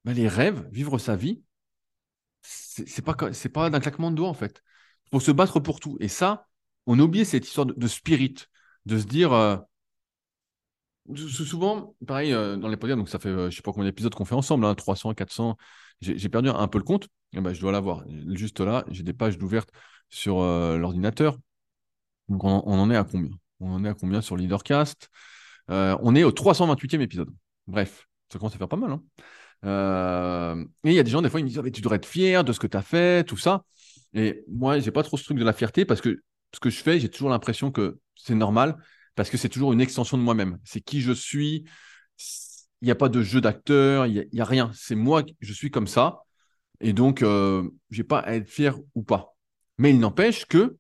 [0.06, 1.42] bah, les rêves, vivre sa vie,
[2.42, 4.64] c'est pas, pas d'un claquement de doigts en fait.
[5.12, 5.98] Faut se battre pour tout.
[6.00, 6.48] Et ça,
[6.86, 8.36] on oublie cette histoire de, spirit,
[8.86, 9.34] de se dire.
[9.34, 9.58] Euh,
[11.16, 14.14] souvent, pareil, euh, dans les podiums, donc ça fait, euh, je sais pas combien d'épisodes
[14.14, 15.58] qu'on fait ensemble, 300, hein, 400,
[16.02, 17.08] j'ai perdu un peu le compte.
[17.34, 18.04] ben, je dois l'avoir.
[18.30, 19.70] Juste là, j'ai des pages d'ouvertes
[20.10, 21.38] sur l'ordinateur.
[22.30, 23.32] Donc on, en est à combien?
[23.60, 25.10] On en est à combien sur Leadercast?
[25.70, 27.30] Euh, On est au 328e épisode.
[27.68, 28.92] Bref, ça commence à faire pas mal.
[28.92, 29.04] Hein.
[29.66, 31.98] Euh, et il y a des gens, des fois, ils me disent ah, Tu devrais
[31.98, 33.64] être fier de ce que tu as fait, tout ça.
[34.14, 36.22] Et moi, j'ai pas trop ce truc de la fierté parce que
[36.54, 38.78] ce que je fais, j'ai toujours l'impression que c'est normal
[39.16, 40.60] parce que c'est toujours une extension de moi-même.
[40.64, 41.66] C'est qui je suis.
[42.82, 44.72] Il n'y a pas de jeu d'acteur, il n'y a, rien.
[44.74, 46.20] C'est moi, je suis comme ça.
[46.80, 49.36] Et donc, euh, je n'ai pas à être fier ou pas.
[49.78, 50.78] Mais il n'empêche que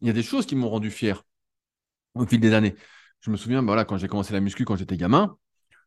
[0.00, 1.24] il y a des choses qui m'ont rendu fier
[2.14, 2.74] au fil des années.
[3.20, 5.36] Je me souviens, bah voilà, quand j'ai commencé la muscu, quand j'étais gamin,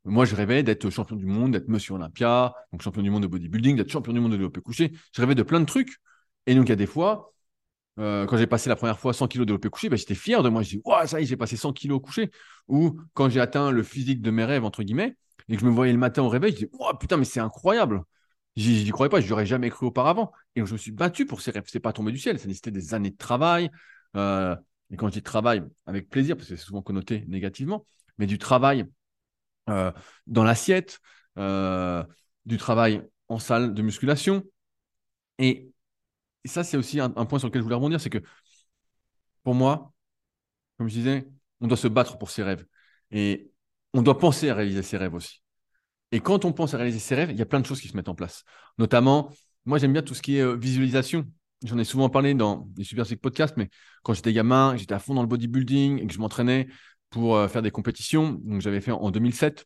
[0.05, 3.27] moi, je rêvais d'être champion du monde, d'être monsieur Olympia, donc champion du monde de
[3.27, 4.93] bodybuilding, d'être champion du monde de développé couché.
[5.13, 5.97] Je rêvais de plein de trucs.
[6.45, 7.33] Et donc, il y a des fois,
[7.97, 10.49] euh, quand j'ai passé la première fois 100 kg développé couché, bah, j'étais fier de
[10.49, 10.61] moi.
[10.63, 12.31] Je dis, ouais, ça y est, j'ai passé 100 kg couché.
[12.67, 15.15] Ou quand j'ai atteint le physique de mes rêves, entre guillemets,
[15.47, 17.39] et que je me voyais le matin au réveil, je dis, oh putain, mais c'est
[17.39, 18.03] incroyable.
[18.55, 20.31] J'y croyais pas, je n'aurais jamais cru auparavant.
[20.55, 21.63] Et je me suis battu pour ces rêves.
[21.67, 23.69] C'est pas tombé du ciel, ça nécessitait des années de travail,
[24.15, 24.55] euh,
[24.91, 27.85] et quand je dis travail, avec plaisir, parce que c'est souvent connoté négativement,
[28.17, 28.85] mais du travail
[29.69, 29.91] euh,
[30.27, 30.99] dans l'assiette,
[31.35, 34.43] du travail en salle de musculation.
[35.39, 35.69] Et,
[36.47, 38.21] ça, c'est aussi un, point sur lequel je voulais rebondir, c'est que
[39.43, 39.93] pour moi,
[40.77, 41.27] comme je disais,
[41.61, 42.65] on doit se battre pour ses rêves.
[43.11, 43.51] Et
[43.93, 45.41] on doit penser à réaliser ses rêves aussi.
[46.11, 47.87] Et quand on pense à réaliser ses rêves, il y a plein de choses qui
[47.87, 48.43] se mettent en place.
[48.77, 49.31] Notamment,
[49.65, 51.25] moi, j'aime bien tout ce qui est visualisation.
[51.63, 53.69] J'en ai souvent parlé dans les Super Sick Podcasts, mais
[54.03, 56.67] quand j'étais gamin, j'étais à fond dans le bodybuilding et que je m'entraînais
[57.09, 58.33] pour euh, faire des compétitions.
[58.43, 59.65] Donc, j'avais fait en 2007.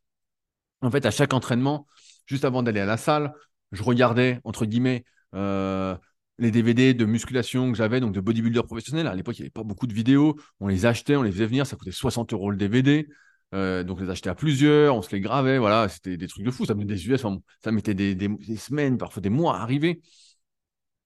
[0.81, 1.87] En fait, à chaque entraînement,
[2.25, 3.33] juste avant d'aller à la salle,
[3.71, 5.03] je regardais, entre guillemets,
[5.35, 5.95] euh,
[6.39, 9.07] les DVD de musculation que j'avais, donc de bodybuilder professionnel.
[9.07, 10.35] À l'époque, il n'y avait pas beaucoup de vidéos.
[10.59, 11.67] On les achetait, on les faisait venir.
[11.67, 13.07] Ça coûtait 60 euros le DVD.
[13.53, 15.57] Euh, donc, on les achetait à plusieurs, on se les gravait.
[15.57, 16.65] Voilà, c'était des trucs de fou.
[16.65, 17.25] Ça mettait des US,
[17.63, 20.01] ça mettait des, semaines, parfois des mois à arriver.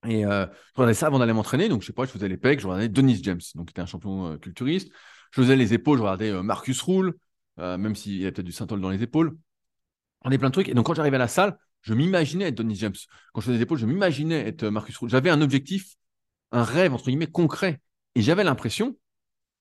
[0.08, 1.70] Et euh, je regardais ça avant d'aller m'entraîner.
[1.70, 3.82] Donc, je sais pas, je faisais les pecs, je regardais Denis James, donc qui était
[3.82, 4.90] un champion euh, culturiste.
[5.32, 7.16] Je faisais les épaules, je regardais Marcus Roule,
[7.58, 9.36] même s'il y avait peut-être du synthol dans les épaules.
[10.22, 10.70] On est plein de trucs.
[10.70, 12.96] Et donc, quand j'arrivais à la salle, je m'imaginais être Denis James.
[13.34, 15.10] Quand je faisais les épaules, je m'imaginais être Marcus Roule.
[15.10, 15.96] J'avais un objectif,
[16.52, 17.82] un rêve, entre guillemets, concret.
[18.16, 18.98] Et j'avais l'impression,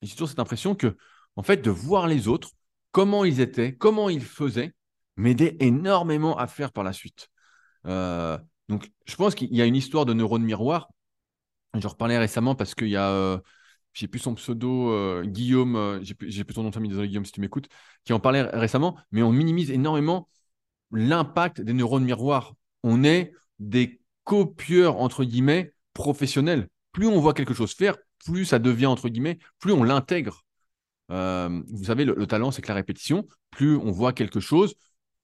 [0.01, 0.97] et j'ai toujours cette impression que,
[1.35, 2.49] en fait, de voir les autres,
[2.91, 4.73] comment ils étaient, comment ils faisaient,
[5.17, 7.29] m'aidait énormément à faire par la suite.
[7.85, 8.37] Euh,
[8.69, 10.89] donc, je pense qu'il y a une histoire de neurones miroirs.
[11.73, 13.39] J'en reparlais récemment parce qu'il y a, euh,
[13.93, 17.07] j'ai plus son pseudo, euh, Guillaume, euh, j'ai plus, plus ton nom de famille, désolé
[17.07, 17.67] Guillaume si tu m'écoutes,
[18.03, 20.29] qui en parlait récemment, mais on minimise énormément
[20.93, 22.53] l'impact des neurones miroirs.
[22.83, 26.67] On est des copieurs, entre guillemets, professionnels.
[26.91, 30.45] Plus on voit quelque chose faire, plus ça devient, entre guillemets, plus on l'intègre.
[31.09, 34.75] vous savez, le talent, c'est que la répétition, plus on voit quelque chose,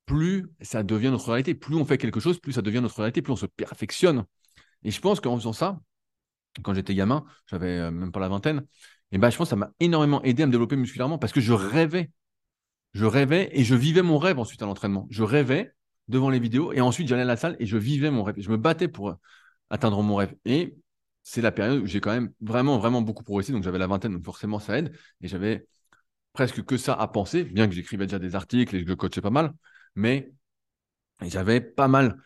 [0.05, 1.53] plus ça devient notre réalité.
[1.53, 4.25] Plus on fait quelque chose, plus ça devient notre réalité, plus on se perfectionne.
[4.83, 5.79] Et je pense qu'en faisant ça,
[6.63, 8.65] quand j'étais gamin, j'avais même pas la vingtaine.
[9.11, 11.41] Et ben, je pense que ça m'a énormément aidé à me développer musculairement parce que
[11.41, 12.09] je rêvais.
[12.93, 15.07] Je rêvais et je vivais mon rêve ensuite à l'entraînement.
[15.09, 15.73] Je rêvais
[16.07, 18.35] devant les vidéos et ensuite j'allais à la salle et je vivais mon rêve.
[18.37, 19.15] Je me battais pour
[19.69, 20.35] atteindre mon rêve.
[20.45, 20.75] Et
[21.23, 23.51] c'est la période où j'ai quand même vraiment, vraiment beaucoup progressé.
[23.51, 24.95] Donc j'avais la vingtaine, donc forcément ça aide.
[25.21, 25.67] Et j'avais
[26.33, 29.21] presque que ça à penser, bien que j'écrivais déjà des articles et que je coachais
[29.21, 29.53] pas mal.
[29.95, 30.31] Mais
[31.21, 32.17] j'avais pas mal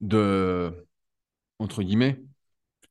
[0.00, 0.86] de,
[1.58, 2.22] entre guillemets,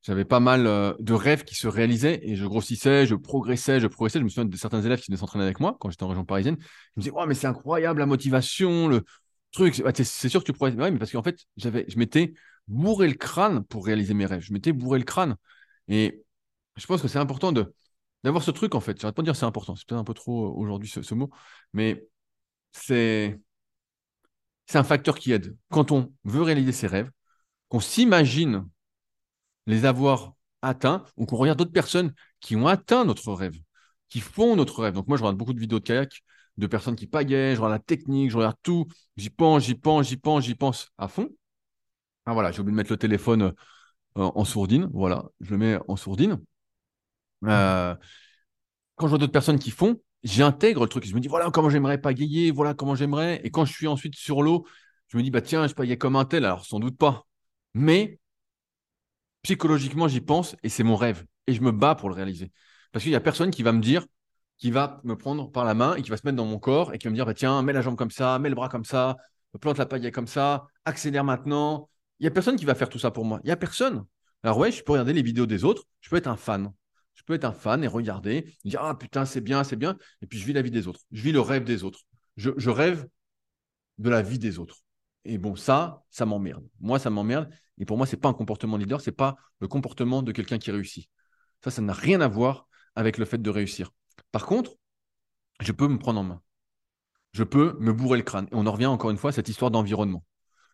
[0.03, 3.87] j'avais pas mal euh, de rêves qui se réalisaient et je grossissais, je progressais, je
[3.87, 4.19] progressais.
[4.19, 6.25] Je me souviens de certains élèves qui venaient s'entraîner avec moi quand j'étais en région
[6.25, 6.55] parisienne.
[6.59, 9.03] Ils me disaient, oh, mais c'est incroyable la motivation, le
[9.51, 9.75] truc.
[9.95, 10.71] C'est sûr que tu pourrais.
[10.73, 12.33] Ouais, mais parce qu'en fait, j'avais, je m'étais
[12.67, 14.41] bourré le crâne pour réaliser mes rêves.
[14.41, 15.35] Je m'étais bourré le crâne.
[15.87, 16.23] Et
[16.77, 17.73] je pense que c'est important de,
[18.23, 18.99] d'avoir ce truc, en fait.
[18.99, 19.75] J'arrête pas de dire c'est important.
[19.75, 21.29] C'est peut-être un peu trop euh, aujourd'hui ce, ce mot.
[21.73, 22.07] Mais
[22.71, 23.39] c'est,
[24.65, 25.55] c'est un facteur qui aide.
[25.69, 27.11] Quand on veut réaliser ses rêves,
[27.69, 28.67] qu'on s'imagine
[29.67, 33.57] les avoir atteints ou qu'on regarde d'autres personnes qui ont atteint notre rêve,
[34.09, 34.95] qui font notre rêve.
[34.95, 36.23] Donc moi, je regarde beaucoup de vidéos de kayak
[36.57, 40.07] de personnes qui pagaient, je regarde la technique, je regarde tout, j'y pense, j'y pense,
[40.07, 41.29] j'y pense, j'y pense à fond.
[42.25, 43.51] Ah voilà, j'ai oublié de mettre le téléphone euh,
[44.35, 44.89] en sourdine.
[44.93, 46.41] Voilà, je le mets en sourdine.
[47.45, 47.95] Euh,
[48.95, 51.05] quand je vois d'autres personnes qui font, j'intègre le truc.
[51.05, 53.41] Je me dis, voilà comment j'aimerais pagayer, voilà comment j'aimerais.
[53.43, 54.65] Et quand je suis ensuite sur l'eau,
[55.07, 56.45] je me dis, bah tiens, je pagais comme un tel.
[56.45, 57.25] Alors, sans doute pas.
[57.73, 58.19] Mais
[59.47, 61.23] psychologiquement, j'y pense et c'est mon rêve.
[61.47, 62.51] Et je me bats pour le réaliser.
[62.91, 64.05] Parce qu'il n'y a personne qui va me dire,
[64.57, 66.93] qui va me prendre par la main et qui va se mettre dans mon corps
[66.93, 68.67] et qui va me dire, bah, tiens, mets la jambe comme ça, mets le bras
[68.67, 69.15] comme ça,
[69.61, 71.89] plante la paille comme ça, accélère maintenant.
[72.19, 73.39] Il n'y a personne qui va faire tout ça pour moi.
[73.43, 74.03] Il n'y a personne.
[74.43, 76.73] Alors ouais, je peux regarder les vidéos des autres, je peux être un fan.
[77.13, 79.95] Je peux être un fan et regarder, dire, ah putain, c'est bien, c'est bien.
[80.21, 80.99] Et puis je vis la vie des autres.
[81.13, 82.01] Je vis le rêve des autres.
[82.35, 83.07] Je rêve
[83.97, 84.81] de la vie des autres.
[85.27, 86.65] Et bon, ça, ça m'emmerde.
[86.79, 87.49] Moi, ça m'emmerde.
[87.77, 90.31] Et pour moi, ce n'est pas un comportement leader, ce n'est pas le comportement de
[90.31, 91.09] quelqu'un qui réussit.
[91.63, 93.91] Ça, ça n'a rien à voir avec le fait de réussir.
[94.31, 94.71] Par contre,
[95.59, 96.41] je peux me prendre en main.
[97.33, 98.45] Je peux me bourrer le crâne.
[98.45, 100.23] Et on en revient encore une fois à cette histoire d'environnement.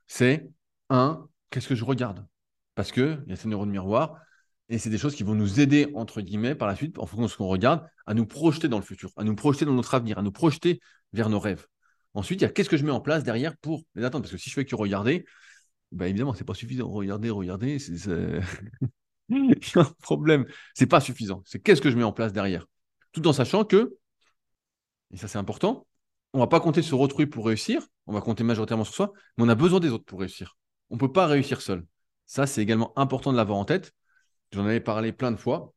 [0.05, 0.47] C'est
[0.89, 2.25] un, qu'est-ce que je regarde?
[2.75, 4.17] Parce qu'il y a ces neurones miroirs.
[4.69, 7.25] Et c'est des choses qui vont nous aider, entre guillemets, par la suite, en fonction
[7.25, 9.95] de ce qu'on regarde, à nous projeter dans le futur, à nous projeter dans notre
[9.95, 10.79] avenir, à nous projeter
[11.11, 11.65] vers nos rêves.
[12.13, 14.23] Ensuite, il y a qu'est-ce que je mets en place derrière pour les attendre.
[14.23, 15.25] Parce que si je fais que regarder,
[15.91, 16.89] bah évidemment, c'est pas suffisant.
[16.89, 18.09] Regardez, regardez, c'est
[19.75, 20.45] un problème.
[20.73, 21.41] C'est pas suffisant.
[21.45, 22.67] C'est qu'est-ce que je mets en place derrière?
[23.11, 23.95] Tout en sachant que,
[25.11, 25.87] et ça c'est important,
[26.33, 29.43] on va pas compter sur autrui pour réussir, on va compter majoritairement sur soi, mais
[29.43, 30.57] on a besoin des autres pour réussir.
[30.89, 31.85] On peut pas réussir seul.
[32.25, 33.93] Ça, c'est également important de l'avoir en tête.
[34.51, 35.73] J'en avais parlé plein de fois.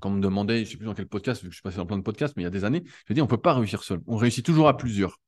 [0.00, 1.62] Quand on me demandait, je ne sais plus dans quel podcast, vu que je suis
[1.62, 3.30] passé dans plein de podcasts, mais il y a des années, je dit on ne
[3.30, 4.00] peut pas réussir seul.
[4.06, 5.18] On réussit toujours à plusieurs.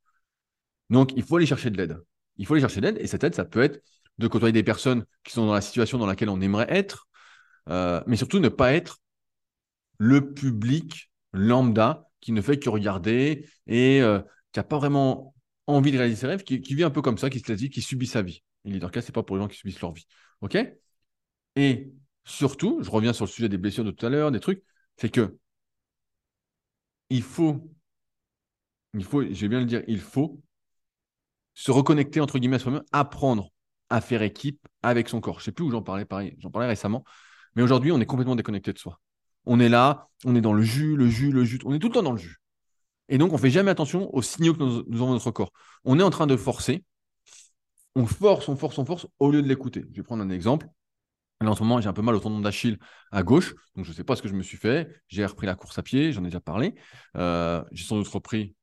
[0.92, 1.98] Donc, il faut aller chercher de l'aide.
[2.36, 2.98] Il faut aller chercher de l'aide.
[3.00, 3.82] Et cette aide, ça peut être
[4.18, 7.08] de côtoyer des personnes qui sont dans la situation dans laquelle on aimerait être,
[7.70, 8.98] euh, mais surtout ne pas être
[9.96, 14.20] le public lambda qui ne fait que regarder et euh,
[14.52, 15.34] qui n'a pas vraiment
[15.66, 17.80] envie de réaliser ses rêves, qui, vit un peu comme ça, qui se laisse qui
[17.80, 18.42] subit sa vie.
[18.66, 20.06] Et leader c'est pas pour les gens qui subissent leur vie.
[20.42, 20.58] OK?
[21.56, 21.92] Et
[22.24, 24.62] surtout, je reviens sur le sujet des blessures de tout à l'heure, des trucs,
[24.98, 25.38] c'est que
[27.10, 27.70] il faut,
[28.94, 30.42] il faut, je vais bien le dire, il faut
[31.54, 33.50] se reconnecter entre guillemets à soi-même, apprendre
[33.90, 35.40] à faire équipe avec son corps.
[35.40, 37.04] Je sais plus où j'en parlais, pareil, j'en parlais récemment,
[37.54, 39.00] mais aujourd'hui, on est complètement déconnecté de soi.
[39.44, 41.88] On est là, on est dans le jus, le jus, le jus, on est tout
[41.88, 42.38] le temps dans le jus.
[43.08, 45.52] Et donc, on fait jamais attention aux signaux que nous, avons dans notre corps.
[45.84, 46.84] On est en train de forcer,
[47.94, 49.84] on force, on force, on force, au lieu de l'écouter.
[49.90, 50.68] Je vais prendre un exemple.
[51.40, 52.78] En ce moment, j'ai un peu mal au tendon d'Achille
[53.10, 54.88] à gauche, donc je ne sais pas ce que je me suis fait.
[55.08, 56.74] J'ai repris la course à pied, j'en ai déjà parlé.
[57.16, 58.54] Euh, j'ai sans doute repris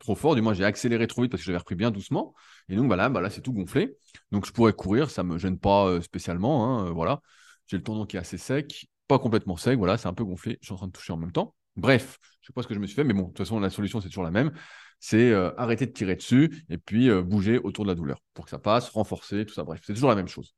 [0.00, 0.34] trop fort.
[0.34, 2.34] Du moins, j'ai accéléré trop vite parce que j'avais repris bien doucement.
[2.68, 3.96] Et donc, bah là, bah là c'est tout gonflé.
[4.32, 6.80] Donc, je pourrais courir, ça ne me gêne pas euh, spécialement.
[6.80, 7.20] Hein, euh, voilà.
[7.68, 9.78] J'ai le tendon qui est assez sec, pas complètement sec.
[9.78, 10.58] Voilà, c'est un peu gonflé.
[10.60, 11.54] Je suis en train de toucher en même temps.
[11.76, 13.38] Bref, je ne sais pas ce que je me suis fait, mais bon, de toute
[13.38, 14.52] façon, la solution, c'est toujours la même.
[14.98, 18.50] C'est euh, arrêter de tirer dessus et puis bouger autour de la douleur pour que
[18.50, 19.62] ça passe, renforcer, tout ça.
[19.62, 20.54] Bref, c'est toujours la même chose.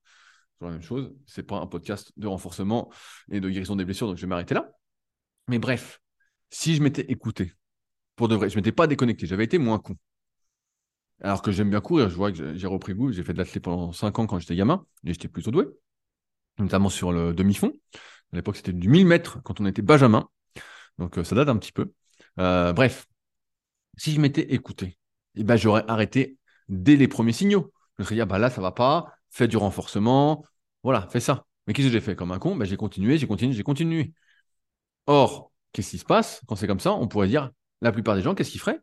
[0.59, 1.15] Toujours la même chose.
[1.27, 2.91] C'est pas un podcast de renforcement
[3.31, 4.71] et de guérison des blessures, donc je vais m'arrêter là.
[5.49, 6.01] Mais bref,
[6.51, 7.53] si je m'étais écouté,
[8.17, 8.49] pour de vrai.
[8.49, 9.97] Je ne m'étais pas déconnecté, j'avais été moins con.
[11.21, 13.13] Alors que j'aime bien courir, je vois que j'ai repris goût.
[13.13, 15.67] J'ai fait de l'athlète pendant 5 ans quand j'étais gamin, et j'étais plutôt doué,
[16.59, 17.73] notamment sur le demi-fond.
[18.33, 20.29] À l'époque, c'était du 1000 mètres quand on était Benjamin.
[20.99, 21.93] Donc, euh, ça date un petit peu.
[22.41, 23.07] Euh, bref,
[23.97, 24.99] si je m'étais écouté,
[25.37, 26.39] eh ben, j'aurais arrêté
[26.69, 27.73] dès les premiers signaux.
[27.99, 30.45] Je me serais dit, ah, bah là, ça va pas, fais du renforcement,
[30.83, 31.47] voilà, fais ça.
[31.67, 32.17] Mais qu'est-ce que j'ai fait?
[32.17, 34.13] Comme un con ben, J'ai continué, j'ai continué, j'ai continué.
[35.07, 36.43] Or, qu'est-ce qui se passe?
[36.47, 37.51] Quand c'est comme ça On pourrait dire,
[37.83, 38.81] la plupart des gens, qu'est-ce qu'ils feraient?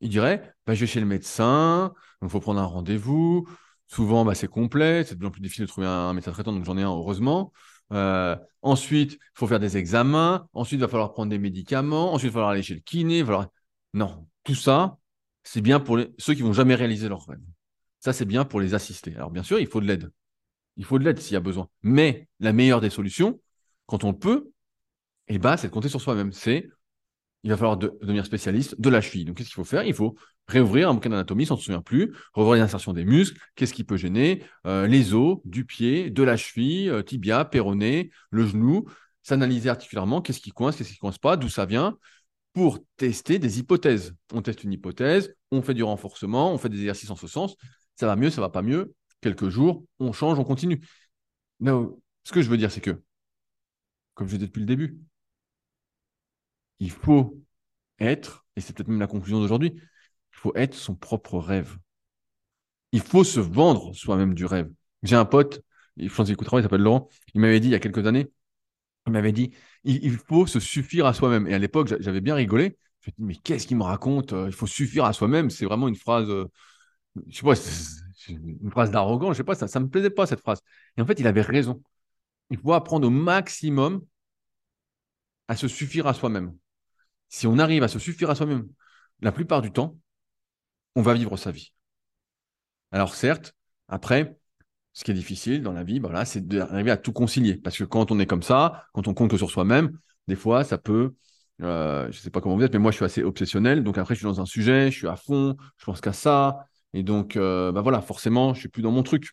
[0.00, 3.48] Ils diraient bah, Je vais chez le médecin, il faut prendre un rendez-vous.
[3.86, 6.52] Souvent, bah, c'est complet, c'est de plus en plus difficile de trouver un, médecin traitant,
[6.52, 7.52] donc j'en ai un, heureusement.
[7.92, 10.48] Euh, ensuite, il faut faire des examens.
[10.52, 12.12] Ensuite, il va falloir prendre des médicaments.
[12.12, 13.24] Ensuite, il va falloir aller chez le kiné.
[13.92, 14.98] Non, tout ça,
[15.44, 17.40] c'est bien pour ceux qui vont jamais réaliser leur rêve.
[18.00, 19.14] Ça, c'est bien pour les assister.
[19.16, 20.10] Alors, bien sûr, il faut de l'aide.
[20.76, 21.68] Il faut de l'aide s'il y a besoin.
[21.82, 23.40] Mais la meilleure des solutions,
[23.86, 24.50] quand on peut,
[25.28, 26.32] eh ben, c'est de compter sur soi-même.
[26.32, 26.68] C'est,
[27.44, 29.26] il va falloir devenir spécialiste de la cheville.
[29.26, 29.84] Donc, qu'est-ce qu'il faut faire?
[29.84, 30.16] Il faut
[30.48, 33.84] réouvrir un bouquin d'anatomie, on se souvient plus, revoir les insertions des muscles, qu'est-ce qui
[33.84, 38.86] peut gêner, euh, les os du pied, de la cheville, euh, tibia, péroné, le genou,
[39.22, 41.98] s'analyser articulairement, qu'est-ce qui coince, qu'est-ce qui coince pas, d'où ça vient,
[42.54, 44.14] pour tester des hypothèses.
[44.32, 47.56] On teste une hypothèse, on fait du renforcement, on fait des exercices en ce sens,
[47.96, 50.80] ça va mieux, ça va pas mieux, quelques jours, on change, on continue.
[51.60, 51.72] Mais
[52.24, 53.02] ce que je veux dire, c'est que,
[54.14, 54.98] comme je dit depuis le début,
[56.80, 57.40] il faut
[57.98, 61.78] être, et c'est peut-être même la conclusion d'aujourd'hui, il faut être son propre rêve.
[62.92, 64.70] Il faut se vendre soi-même du rêve.
[65.02, 65.60] J'ai un pote,
[65.96, 68.30] je il s'appelle Laurent, il m'avait dit il y a quelques années,
[69.06, 69.52] il m'avait dit
[69.84, 71.46] il, faut se suffire à soi-même.
[71.46, 72.76] Et à l'époque, j'avais bien rigolé.
[73.00, 75.50] Je me dit mais qu'est-ce qu'il me raconte Il faut suffire à soi-même.
[75.50, 76.46] C'est vraiment une phrase, euh,
[77.28, 77.54] je sais pas,
[78.28, 80.60] une phrase d'arrogant, je sais pas, ça, ça me plaisait pas cette phrase.
[80.96, 81.82] Et en fait, il avait raison.
[82.50, 84.04] Il faut apprendre au maximum
[85.48, 86.56] à se suffire à soi-même.
[87.34, 88.68] Si on arrive à se suffire à soi-même
[89.20, 89.98] la plupart du temps,
[90.94, 91.72] on va vivre sa vie.
[92.92, 93.56] Alors certes,
[93.88, 94.38] après,
[94.92, 97.56] ce qui est difficile dans la vie, voilà, c'est d'arriver à tout concilier.
[97.56, 100.62] Parce que quand on est comme ça, quand on compte que sur soi-même, des fois,
[100.62, 101.16] ça peut,
[101.60, 103.82] euh, je ne sais pas comment vous êtes, mais moi, je suis assez obsessionnel.
[103.82, 106.68] Donc après, je suis dans un sujet, je suis à fond, je pense qu'à ça.
[106.92, 109.32] Et donc, euh, bah voilà, forcément, je suis plus dans mon truc.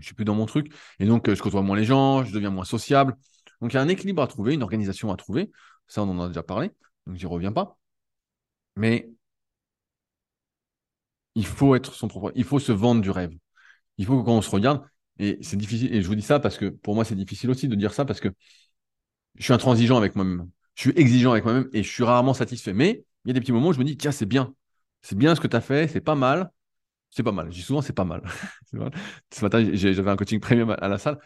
[0.00, 0.74] Je suis plus dans mon truc.
[0.98, 3.14] Et donc, euh, je côtoie moins les gens, je deviens moins sociable.
[3.60, 5.52] Donc, il y a un équilibre à trouver, une organisation à trouver.
[5.86, 6.72] Ça, on en a déjà parlé.
[7.06, 7.78] Donc, j'y reviens pas.
[8.76, 9.10] Mais
[11.34, 12.32] il faut être son propre.
[12.34, 13.32] Il faut se vendre du rêve.
[13.98, 14.82] Il faut que quand on se regarde,
[15.18, 17.68] et c'est difficile, et je vous dis ça parce que pour moi, c'est difficile aussi
[17.68, 18.30] de dire ça parce que
[19.36, 20.50] je suis intransigeant avec moi-même.
[20.74, 22.72] Je suis exigeant avec moi-même et je suis rarement satisfait.
[22.72, 24.54] Mais il y a des petits moments où je me dis, tiens, c'est bien.
[25.02, 26.50] C'est bien ce que tu as fait, c'est pas mal.
[27.10, 27.46] C'est pas mal.
[27.50, 28.22] Je dis souvent, c'est pas mal.
[29.32, 31.18] Ce matin, j'avais un coaching premium à la salle.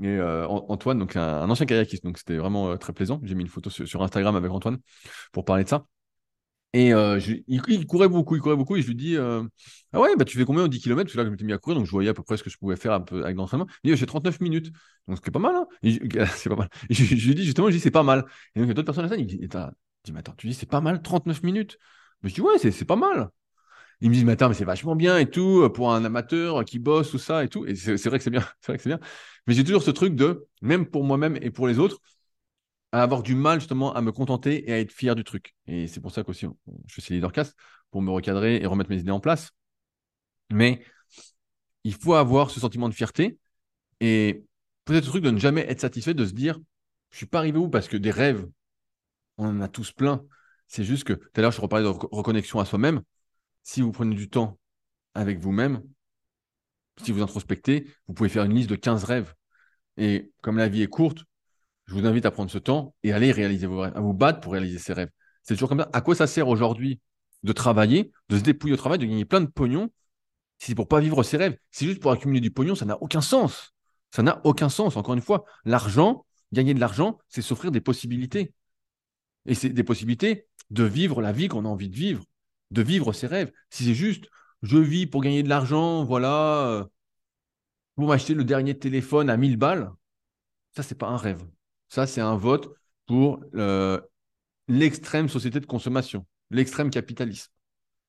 [0.00, 3.20] Et euh, Antoine, donc un, ancien kayakiste, donc c'était vraiment euh, très plaisant.
[3.24, 4.78] J'ai mis une photo sur, Instagram avec Antoine
[5.32, 5.86] pour parler de ça.
[6.74, 10.24] Et euh, il, courait beaucoup, il courait beaucoup, et je lui dis Ah ouais, bah,
[10.24, 11.86] tu fais combien au 10 km Parce que là, je m'étais mis à courir, donc
[11.86, 13.66] je voyais à peu près ce que je pouvais faire avec l'entraînement.
[13.82, 14.70] Il dit J'ai 39 minutes.
[15.08, 15.66] Donc c'est pas mal, hein
[16.36, 16.68] C'est pas mal.
[16.90, 18.24] Et je, lui dis justement, je dis C'est pas mal.
[18.54, 19.40] Et donc il y a d'autres personnes à salle, il me dit,
[20.16, 21.78] attends, tu dis C'est pas mal, 39 minutes
[22.22, 23.30] Mais je dis Ouais, c'est pas mal.
[24.00, 26.78] Il me dit, mais attends, mais c'est vachement bien et tout, pour un amateur qui
[26.78, 27.66] bosse, tout ça et tout.
[27.66, 29.00] Et c'est vrai que c'est bien, c'est vrai que c'est bien.
[29.48, 32.00] Mais j'ai toujours ce truc de, même pour moi-même et pour les autres,
[32.92, 35.54] à avoir du mal justement à me contenter et à être fier du truc.
[35.66, 36.46] Et c'est pour ça qu'aussi,
[36.86, 37.56] je fais ces leadercast
[37.90, 39.50] pour me recadrer et remettre mes idées en place.
[40.50, 40.84] Mais
[41.84, 43.38] il faut avoir ce sentiment de fierté
[44.00, 44.44] et
[44.84, 46.58] peut-être ce truc de ne jamais être satisfait, de se dire,
[47.10, 48.46] je suis pas arrivé où parce que des rêves,
[49.38, 50.22] on en a tous plein.
[50.66, 53.00] C'est juste que tout à l'heure, je reparlais de reconnexion à soi-même
[53.62, 54.58] si vous prenez du temps
[55.14, 55.82] avec vous-même,
[57.02, 59.34] si vous introspectez, vous pouvez faire une liste de 15 rêves.
[59.98, 61.24] Et comme la vie est courte,
[61.86, 64.40] je vous invite à prendre ce temps et aller réaliser vos rêves, à vous battre
[64.40, 65.10] pour réaliser ces rêves.
[65.42, 65.90] C'est toujours comme ça.
[65.92, 67.00] À quoi ça sert aujourd'hui
[67.42, 69.90] de travailler, de se dépouiller au travail, de gagner plein de pognon
[70.58, 71.56] si c'est pour pas vivre ses rêves?
[71.70, 73.74] C'est juste pour accumuler du pognon, ça n'a aucun sens.
[74.10, 74.96] Ça n'a aucun sens.
[74.96, 78.54] Encore une fois, l'argent, gagner de l'argent, c'est s'offrir des possibilités.
[79.46, 82.24] Et c'est des possibilités de vivre la vie qu'on a envie de vivre
[82.70, 83.52] de vivre ses rêves.
[83.70, 84.28] Si c'est juste,
[84.62, 86.84] je vis pour gagner de l'argent, voilà, euh,
[87.98, 89.90] pour m'acheter le dernier téléphone à 1000 balles,
[90.76, 91.44] ça, c'est pas un rêve.
[91.88, 92.72] Ça, c'est un vote
[93.06, 94.00] pour euh,
[94.68, 97.50] l'extrême société de consommation, l'extrême capitalisme.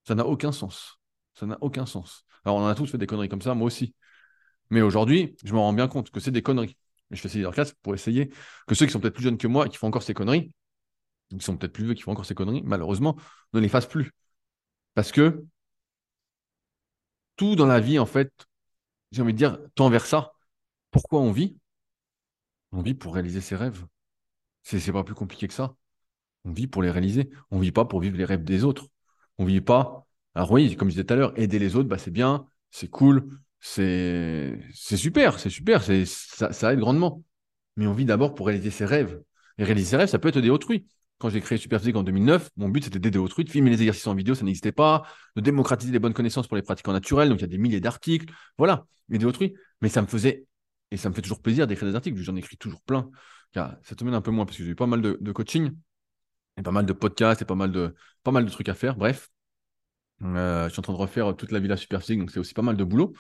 [0.08, 1.00] Ça n'a aucun sens.
[1.34, 2.24] Ça n'a aucun sens.
[2.46, 3.96] Alors, on en a tous fait des conneries comme ça, moi aussi.
[4.70, 6.78] Mais aujourd'hui, je me rends bien compte que c'est des conneries.
[7.10, 8.30] Je fais ces classe pour essayer
[8.68, 10.52] que ceux qui sont peut-être plus jeunes que moi et qui font encore ces conneries,
[11.32, 13.16] qui sont peut-être plus vieux qui font encore ces conneries, malheureusement,
[13.54, 14.12] ne les fassent plus.
[14.94, 15.46] Parce que
[17.38, 18.32] tout dans la vie, en fait,
[19.12, 20.34] j'ai envie de dire, tend vers ça.
[20.92, 21.58] Pourquoi on vit?
[22.72, 23.86] On vit pour réaliser ses rêves.
[24.64, 25.76] C'est pas plus compliqué que ça.
[26.46, 27.30] On vit pour les réaliser.
[27.52, 28.88] On vit pas pour vivre les rêves des autres.
[29.38, 30.08] On vit pas.
[30.36, 32.90] Alors oui, comme je disais tout à l'heure, aider les autres, bah, c'est bien, c'est
[32.90, 37.24] cool, c'est super, c'est super, ça, ça aide grandement.
[37.76, 39.22] Mais on vit d'abord pour réaliser ses rêves.
[39.58, 40.88] Et réaliser ses rêves, ça peut être aider autrui
[41.20, 44.08] quand j'ai créé Superphysique en 2009, mon but c'était d'aider autrui, de filmer les exercices
[44.08, 45.04] en vidéo, ça n'existait pas,
[45.36, 47.82] de démocratiser les bonnes connaissances pour les pratiquants naturels, donc il y a des milliers
[47.82, 49.54] d'articles, voilà, aider autrui.
[49.82, 50.46] Mais ça me faisait,
[50.92, 53.10] et ça me fait toujours plaisir d'écrire des articles, j'en écris toujours plein.
[53.84, 55.72] Cette semaine un peu moins parce que j'ai eu pas mal de, coaching,
[56.58, 57.94] et pas mal de podcasts, et pas mal de,
[58.24, 59.30] pas mal de trucs à faire, bref.
[60.24, 62.62] Euh, je suis en train de refaire toute la villa Superphysique, donc c'est aussi pas
[62.62, 63.14] mal de boulot.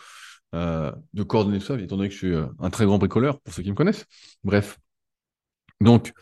[0.56, 3.40] euh, de coordonner tout ça, étant donné que je suis euh, un très grand bricoleur,
[3.42, 4.06] pour ceux qui me connaissent.
[4.44, 4.80] Bref.
[5.82, 6.14] Donc,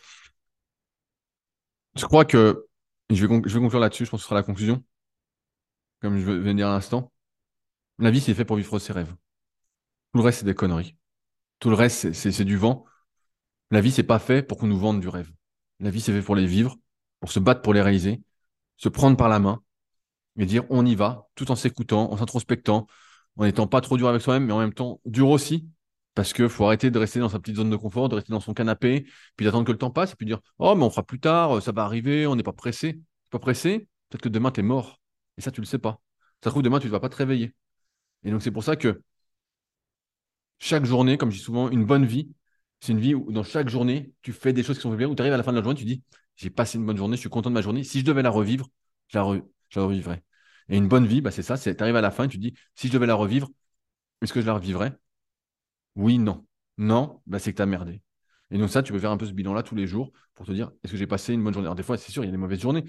[1.98, 2.66] je crois que
[3.10, 4.84] je vais, conclure là-dessus, je pense que ce sera la conclusion,
[6.02, 7.12] comme je viens de dire à l'instant.
[8.00, 9.14] La vie, c'est fait pour vivre ses rêves.
[10.12, 10.96] Tout le reste, c'est des conneries.
[11.60, 12.86] Tout le reste, c'est du vent.
[13.72, 15.32] La vie, c'est pas fait pour qu'on nous vende du rêve.
[15.80, 16.78] La vie, c'est fait pour les vivre,
[17.20, 18.22] pour se battre pour les réaliser,
[18.78, 19.64] se prendre par la main
[20.38, 22.88] et dire on y va, tout en s'écoutant, en s'introspectant,
[23.38, 25.68] en n'étant pas trop dur avec soi-même, mais en même temps dur aussi,
[26.18, 28.40] parce qu'il faut arrêter de rester dans sa petite zone de confort, de rester dans
[28.40, 29.06] son canapé,
[29.36, 31.62] puis d'attendre que le temps passe, et puis dire oh mais on fera plus tard,
[31.62, 33.00] ça va arriver, on n'est pas pressé.
[33.30, 35.00] Pas pressé, peut-être que demain tu es mort.
[35.38, 36.02] Et ça, tu le sais pas.
[36.44, 37.54] Ça se trouve, demain, tu ne vas pas te réveiller.
[38.24, 39.02] Et donc, c'est pour ça que
[40.60, 42.30] chaque journée, comme je dis souvent, une bonne vie,
[42.80, 45.16] c'est une vie où dans chaque journée, tu fais des choses qui sont bien, où
[45.16, 46.04] tu arrives à la fin de la journée, tu dis,
[46.36, 47.84] j'ai passé une bonne journée, je suis content de ma journée.
[47.84, 48.68] Si je devais la revivre,
[49.10, 49.24] je la,
[49.84, 50.24] revivrais.
[50.70, 52.54] Et une bonne vie, bah, c'est ça, tu arrives à la fin et tu dis,
[52.76, 53.50] si je devais la revivre,
[54.22, 54.98] est-ce que je la revivrais?
[55.98, 56.46] Oui, non.
[56.78, 58.02] Non, bah, c'est que tu as merdé.
[58.52, 60.52] Et donc ça, tu peux faire un peu ce bilan-là tous les jours pour te
[60.52, 61.68] dire, est-ce que j'ai passé une bonne journée?
[61.68, 62.86] Alors des fois, c'est sûr, il y a des mauvaises journées.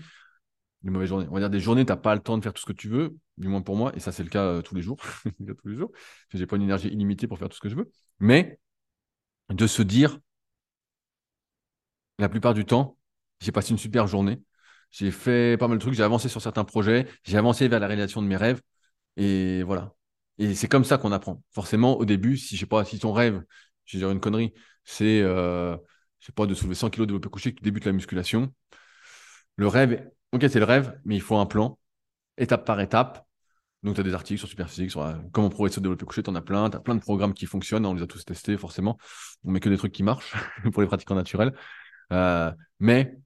[0.82, 1.26] Des mauvaises journées.
[1.30, 2.72] On va dire des journées, tu n'as pas le temps de faire tout ce que
[2.74, 4.98] tu veux, du moins pour moi, et ça c'est le cas euh, tous les jours.
[5.62, 5.92] tous les jours.
[6.30, 7.90] Je n'ai pas une énergie illimitée pour faire tout ce que je veux.
[8.20, 8.60] Mais
[9.50, 10.18] de se dire,
[12.18, 12.96] la plupart du temps,
[13.40, 14.40] j'ai passé une super journée.
[14.90, 17.86] J'ai fait pas mal de trucs, j'ai avancé sur certains projets, j'ai avancé vers la
[17.86, 18.60] réalisation de mes rêves.
[19.16, 19.94] Et voilà.
[20.38, 21.42] Et c'est comme ça qu'on apprend.
[21.52, 23.42] Forcément, au début, si je sais pas, si ton rêve,
[23.84, 25.76] je vais dire une connerie, c'est, euh,
[26.34, 28.52] pas, de soulever 100 kg de développé couché, que tu débutes la musculation.
[29.56, 31.78] Le rêve, ok, c'est le rêve, mais il faut un plan,
[32.36, 33.26] étape par étape.
[33.82, 36.30] Donc, tu as des articles sur Superphysique, sur euh, comment progresser au développé couché, tu
[36.30, 36.68] en as plein.
[36.70, 38.98] Tu as plein de programmes qui fonctionnent, on les a tous testés, forcément.
[39.44, 40.34] On met que des trucs qui marchent
[40.72, 41.54] pour les pratiquants naturels.
[42.12, 43.18] Euh, mais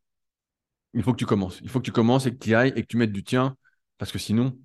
[0.95, 1.61] il faut que tu commences.
[1.63, 3.57] Il faut que tu commences et que tu ailles et que tu mettes du tien,
[3.99, 4.59] parce que sinon,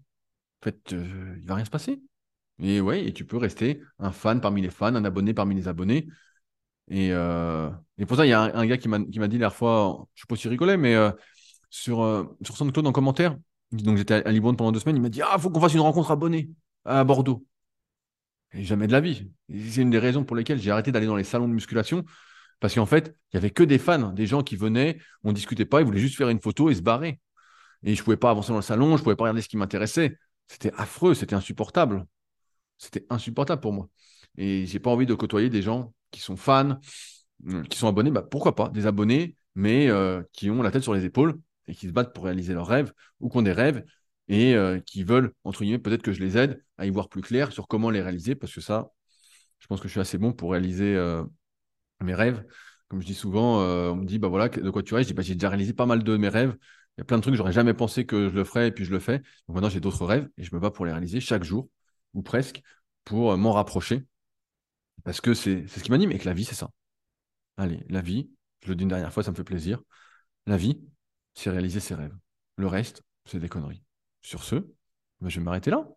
[0.61, 2.01] en fait, euh, il va rien se passer.
[2.61, 5.67] Et ouais, et tu peux rester un fan parmi les fans, un abonné parmi les
[5.67, 6.07] abonnés.
[6.89, 7.11] Et,
[8.07, 10.27] pour ça, il y a un, gars qui m'a dit la dernière fois, je sais
[10.27, 10.95] pas si rigolait, mais
[11.69, 13.37] sur, sur SoundCloud en commentaire,
[13.71, 15.81] donc j'étais à Libourne pendant deux semaines, il m'a dit Ah, faut qu'on fasse une
[15.81, 16.49] rencontre abonnée
[16.85, 17.45] à Bordeaux.
[18.53, 19.29] Jamais de la vie.
[19.49, 22.05] C'est une des raisons pour lesquelles j'ai arrêté d'aller dans les salons de musculation.
[22.59, 25.33] Parce qu'en fait, il n'y avait que des fans, des gens qui venaient, on ne
[25.33, 27.19] discutait pas, ils voulaient juste faire une photo et se barrer.
[27.83, 29.49] Et je ne pouvais pas avancer dans le salon, je ne pouvais pas regarder ce
[29.49, 30.17] qui m'intéressait.
[30.47, 32.05] C'était affreux, c'était insupportable.
[32.77, 33.89] C'était insupportable pour moi.
[34.37, 36.79] Et j'ai pas envie de côtoyer des gens qui sont fans,
[37.47, 38.11] euh, qui sont abonnés.
[38.11, 41.75] Bah, pourquoi pas Des abonnés, mais euh, qui ont la tête sur les épaules et
[41.75, 43.83] qui se battent pour réaliser leurs rêves ou qui ont des rêves
[44.27, 47.21] et euh, qui veulent, entre guillemets, peut-être que je les aide à y voir plus
[47.21, 48.91] clair sur comment les réaliser parce que ça,
[49.59, 50.95] je pense que je suis assez bon pour réaliser
[52.01, 52.43] mes rêves.
[52.87, 53.59] Comme je dis souvent,
[53.91, 55.03] on me dit, bah voilà, de quoi tu rêves?
[55.03, 56.55] Je dis, bah, j'ai déjà réalisé pas mal de mes rêves.
[56.97, 58.85] Il y a plein de trucs, j'aurais jamais pensé que je le ferais et puis
[58.85, 59.21] je le fais.
[59.47, 61.69] Maintenant, j'ai d'autres rêves et je me bats pour les réaliser chaque jour
[62.13, 62.61] ou presque
[63.03, 64.05] pour m'en rapprocher
[65.03, 66.69] parce que c'est ce qui m'anime et que la vie, c'est ça.
[67.55, 68.29] Allez, la vie,
[68.61, 69.81] je le dis une dernière fois, ça me fait plaisir.
[70.45, 70.81] La vie,
[71.33, 72.15] c'est réaliser ses rêves.
[72.57, 73.83] Le reste, c'est des conneries.
[74.21, 74.55] Sur ce,
[75.21, 75.87] bah, je vais m'arrêter là.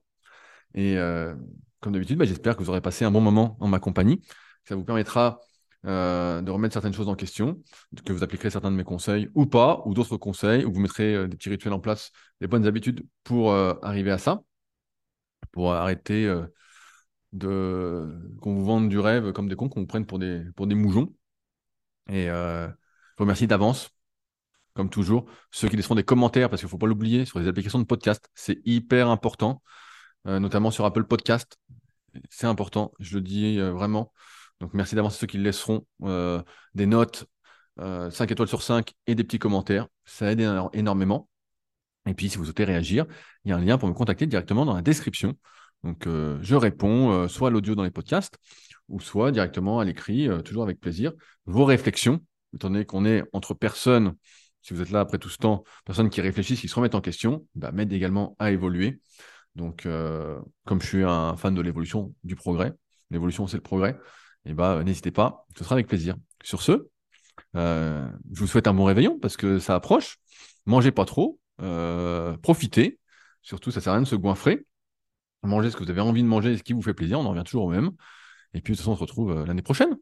[0.74, 1.34] Et euh,
[1.80, 4.20] comme d'habitude, bah, j'espère que vous aurez passé un bon moment en ma compagnie.
[4.64, 5.40] Ça vous permettra
[5.86, 7.60] euh, de remettre certaines choses en question,
[8.04, 11.14] que vous appliquerez certains de mes conseils ou pas, ou d'autres conseils, ou vous mettrez
[11.14, 14.42] euh, des petits rituels en place, des bonnes habitudes pour arriver à ça,
[15.52, 16.32] pour arrêter
[17.32, 20.66] de qu'on vous vende du rêve comme des cons, qu'on vous prenne pour des, pour
[20.66, 21.12] moujons.
[22.08, 22.68] Et je
[23.18, 23.90] vous remercie d'avance
[24.74, 25.26] comme toujours.
[25.50, 27.84] Ceux qui laisseront des commentaires, parce qu'il ne faut pas l'oublier, sur les applications de
[27.84, 29.62] podcast, c'est hyper important,
[30.26, 31.58] euh, notamment sur Apple Podcast.
[32.28, 34.12] C'est important, je le dis euh, vraiment.
[34.60, 36.42] Donc merci d'avance à ceux qui laisseront euh,
[36.74, 37.26] des notes
[37.78, 39.88] 5 étoiles sur 5 et des petits commentaires.
[40.04, 41.29] Ça aide énormément.
[42.06, 43.06] Et puis, si vous souhaitez réagir,
[43.44, 45.34] il y a un lien pour me contacter directement dans la description.
[45.84, 48.38] Donc, je réponds soit à l'audio dans les podcasts,
[48.88, 51.12] ou soit directement à l'écrit, toujours avec plaisir.
[51.46, 52.20] Vos réflexions,
[52.54, 54.14] étant donné qu'on est entre personnes
[54.62, 57.00] si vous êtes là après tout ce temps, personnes qui réfléchissent, qui se remettent en
[57.00, 59.00] question, bah, m'aident également à évoluer.
[59.56, 62.72] Donc, euh, comme je suis un fan de l'évolution, du progrès,
[63.10, 63.98] l'évolution c'est le progrès,
[64.44, 66.16] et eh bah, n'hésitez pas, ce sera avec plaisir.
[66.42, 66.88] Sur ce,
[67.56, 70.18] euh, je vous souhaite un bon réveillon parce que ça approche.
[70.66, 72.98] Mangez pas trop, euh, profitez.
[73.42, 74.66] Surtout, ça sert à rien de se goinfrer.
[75.42, 77.18] Mangez ce que vous avez envie de manger, ce qui vous fait plaisir.
[77.18, 77.90] On en revient toujours au même.
[78.52, 79.96] Et puis, de toute façon, on se retrouve l'année prochaine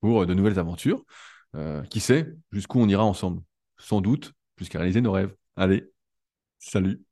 [0.00, 1.04] pour de nouvelles aventures.
[1.90, 3.42] qui sait jusqu'où on ira ensemble?
[3.78, 5.34] Sans doute, jusqu'à réaliser nos rêves.
[5.56, 5.90] Allez,
[6.58, 7.02] salut